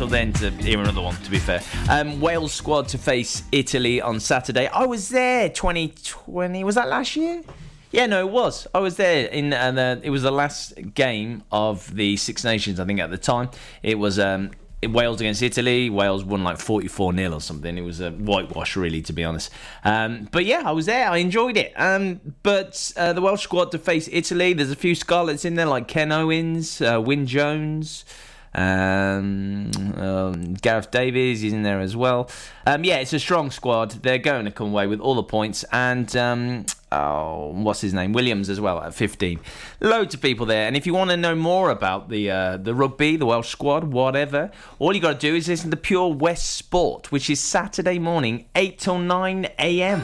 Till 0.00 0.08
then 0.08 0.32
to 0.32 0.50
hear 0.52 0.80
another 0.80 1.02
one, 1.02 1.14
to 1.16 1.30
be 1.30 1.38
fair. 1.38 1.60
Um, 1.90 2.22
Wales 2.22 2.54
squad 2.54 2.88
to 2.88 2.96
face 2.96 3.42
Italy 3.52 4.00
on 4.00 4.18
Saturday. 4.18 4.66
I 4.68 4.86
was 4.86 5.10
there 5.10 5.50
2020, 5.50 6.64
was 6.64 6.76
that 6.76 6.88
last 6.88 7.16
year? 7.16 7.42
Yeah, 7.90 8.06
no, 8.06 8.26
it 8.26 8.30
was. 8.30 8.66
I 8.72 8.78
was 8.78 8.96
there 8.96 9.26
in 9.26 9.52
uh, 9.52 10.00
it 10.02 10.08
was 10.08 10.22
the 10.22 10.30
last 10.30 10.72
game 10.94 11.42
of 11.52 11.94
the 11.94 12.16
Six 12.16 12.44
Nations, 12.44 12.80
I 12.80 12.86
think, 12.86 12.98
at 12.98 13.10
the 13.10 13.18
time. 13.18 13.50
It 13.82 13.98
was 13.98 14.18
um, 14.18 14.52
Wales 14.82 15.20
against 15.20 15.42
Italy. 15.42 15.90
Wales 15.90 16.24
won 16.24 16.44
like 16.44 16.56
44 16.56 17.12
0 17.12 17.34
or 17.34 17.40
something. 17.42 17.76
It 17.76 17.82
was 17.82 18.00
a 18.00 18.10
whitewash, 18.10 18.76
really, 18.76 19.02
to 19.02 19.12
be 19.12 19.22
honest. 19.22 19.52
Um, 19.84 20.30
but 20.32 20.46
yeah, 20.46 20.62
I 20.64 20.72
was 20.72 20.86
there. 20.86 21.10
I 21.10 21.18
enjoyed 21.18 21.58
it. 21.58 21.74
Um, 21.76 22.22
but 22.42 22.90
uh, 22.96 23.12
the 23.12 23.20
Welsh 23.20 23.42
squad 23.42 23.70
to 23.72 23.78
face 23.78 24.08
Italy, 24.10 24.54
there's 24.54 24.70
a 24.70 24.76
few 24.76 24.94
Scarlets 24.94 25.44
in 25.44 25.56
there, 25.56 25.66
like 25.66 25.88
Ken 25.88 26.10
Owens, 26.10 26.80
uh, 26.80 27.02
Wyn 27.04 27.26
Jones. 27.26 28.06
Um, 28.54 29.70
um, 29.96 30.54
Gareth 30.54 30.90
Davies 30.90 31.44
is 31.44 31.52
in 31.52 31.62
there 31.62 31.80
as 31.80 31.96
well. 31.96 32.28
Um, 32.66 32.84
yeah, 32.84 32.96
it's 32.96 33.12
a 33.12 33.20
strong 33.20 33.50
squad. 33.50 33.92
They're 34.02 34.18
going 34.18 34.44
to 34.44 34.50
come 34.50 34.68
away 34.68 34.86
with 34.86 35.00
all 35.00 35.14
the 35.14 35.22
points, 35.22 35.64
and 35.72 36.14
um, 36.16 36.66
oh, 36.90 37.52
what's 37.52 37.80
his 37.80 37.94
name? 37.94 38.12
Williams 38.12 38.48
as 38.48 38.60
well 38.60 38.80
at 38.80 38.94
15. 38.94 39.38
Loads 39.80 40.14
of 40.14 40.20
people 40.20 40.46
there. 40.46 40.66
And 40.66 40.76
if 40.76 40.86
you 40.86 40.94
want 40.94 41.10
to 41.10 41.16
know 41.16 41.34
more 41.34 41.70
about 41.70 42.08
the 42.08 42.30
uh, 42.30 42.56
the 42.56 42.74
rugby, 42.74 43.16
the 43.16 43.26
Welsh 43.26 43.48
squad, 43.48 43.84
whatever, 43.84 44.50
all 44.78 44.94
you 44.94 45.00
got 45.00 45.20
to 45.20 45.26
do 45.30 45.34
is 45.34 45.48
listen 45.48 45.70
to 45.70 45.76
Pure 45.76 46.14
West 46.14 46.50
Sport, 46.50 47.12
which 47.12 47.30
is 47.30 47.40
Saturday 47.40 47.98
morning, 47.98 48.46
8 48.56 48.78
till 48.78 48.98
9 48.98 49.46
a.m. 49.58 50.00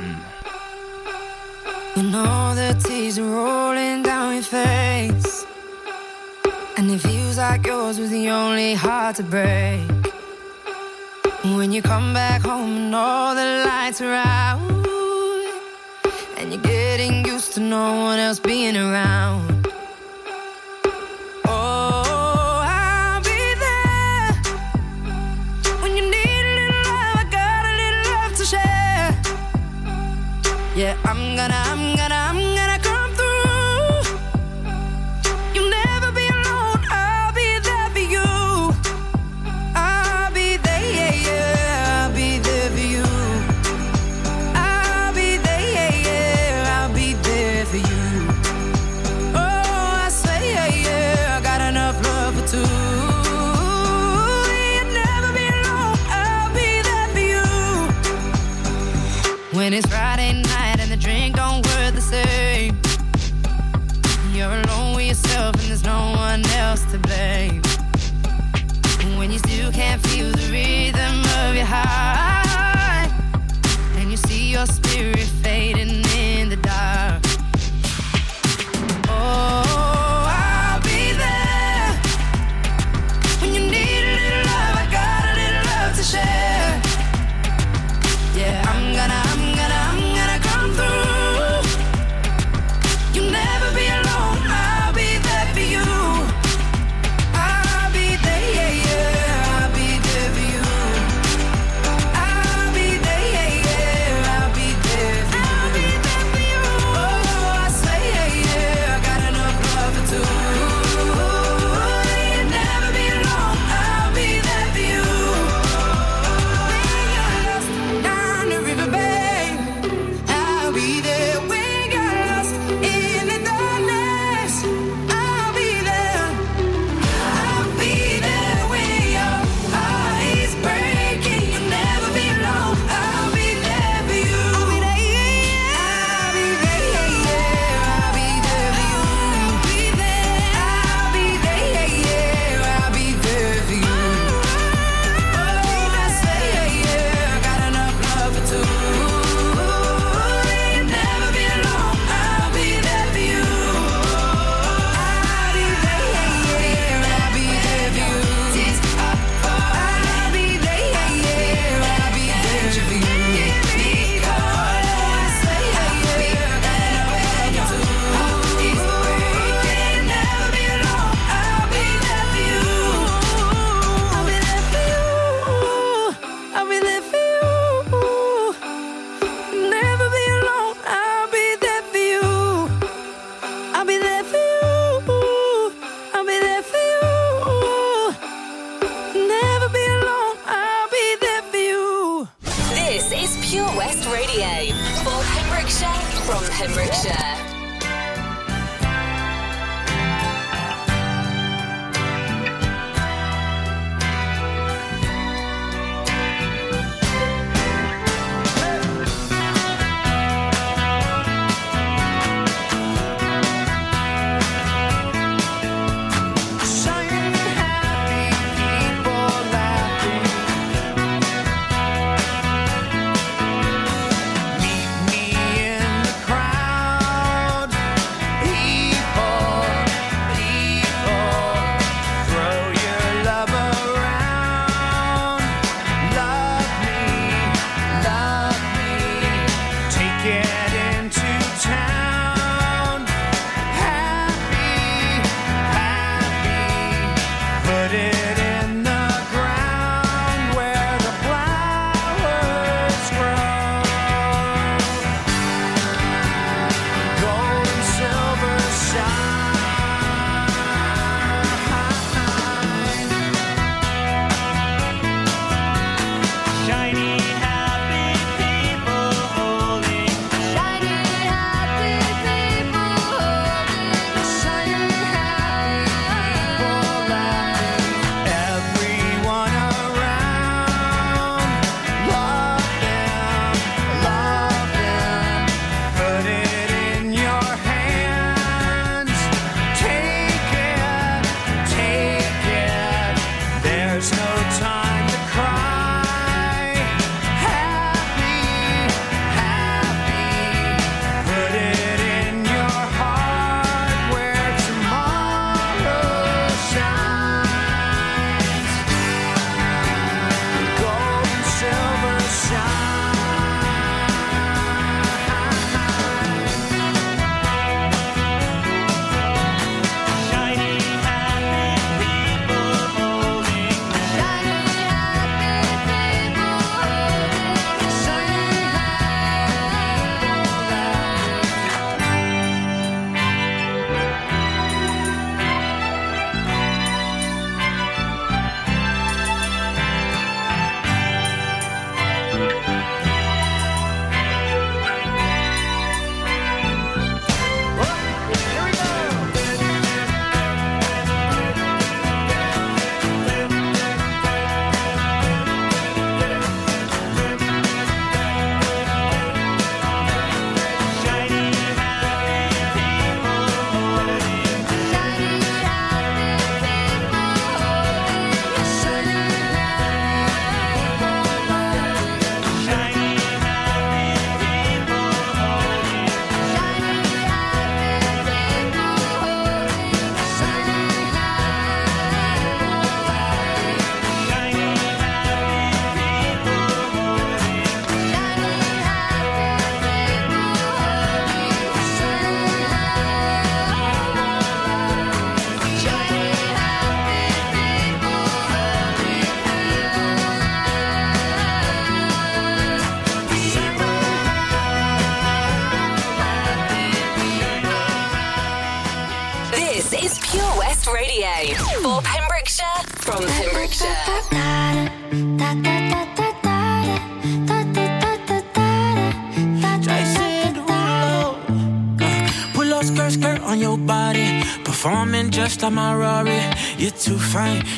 When 1.95 2.15
all 2.15 2.55
the 2.55 2.79
tears 2.87 3.19
are 3.19 3.25
rolling 3.25 4.03
down 4.03 4.35
your 4.35 4.43
face 4.43 5.47
And 6.79 6.91
it 6.91 6.99
feels 6.99 7.39
like 7.39 7.67
yours 7.67 7.99
was 7.99 8.11
the 8.11 8.29
only 8.29 8.75
heart 8.75 9.17
to 9.17 9.23
break. 9.23 9.81
When 11.43 11.73
you 11.73 11.81
come 11.81 12.13
back 12.13 12.43
home 12.43 12.77
and 12.77 12.95
all 12.95 13.35
the 13.35 13.65
lights 13.65 14.03
are 14.03 14.13
out 14.13 14.61
And 16.37 16.53
you're 16.53 16.63
getting 16.63 17.25
used 17.25 17.55
to 17.55 17.61
no 17.61 17.95
one 18.05 18.19
else 18.19 18.39
being 18.39 18.77
around. 18.77 19.67
Oh, 21.47 22.63
I'm 22.67 23.23
gonna, 23.23 23.25
be 23.25 23.55
there 23.55 24.37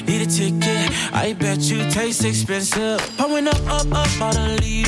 need 0.06 0.22
a 0.22 0.26
ticket. 0.26 0.90
I 1.12 1.34
bet 1.38 1.60
you 1.70 1.88
taste 1.90 2.24
expensive. 2.24 3.00
Pouring 3.16 3.48
up, 3.48 3.60
up, 3.66 3.86
up, 3.92 4.08
about 4.16 4.36
a 4.36 4.56
liter. 4.62 4.87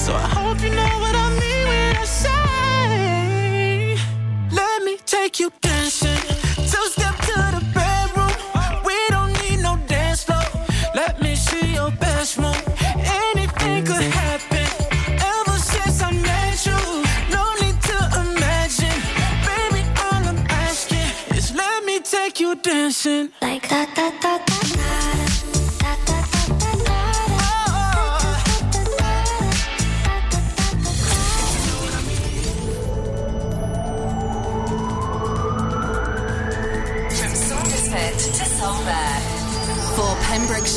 So 0.00 0.14
I 0.14 0.28
hope 0.28 0.62
you 0.62 0.70
know 0.70 0.92
what 1.02 1.14
I 1.14 1.28
mean 1.38 1.66
when 1.68 1.96
I 1.96 2.04
say, 2.06 3.98
Let 4.50 4.82
me 4.82 4.96
take 5.04 5.38
you 5.38 5.52
dancing. 5.60 6.39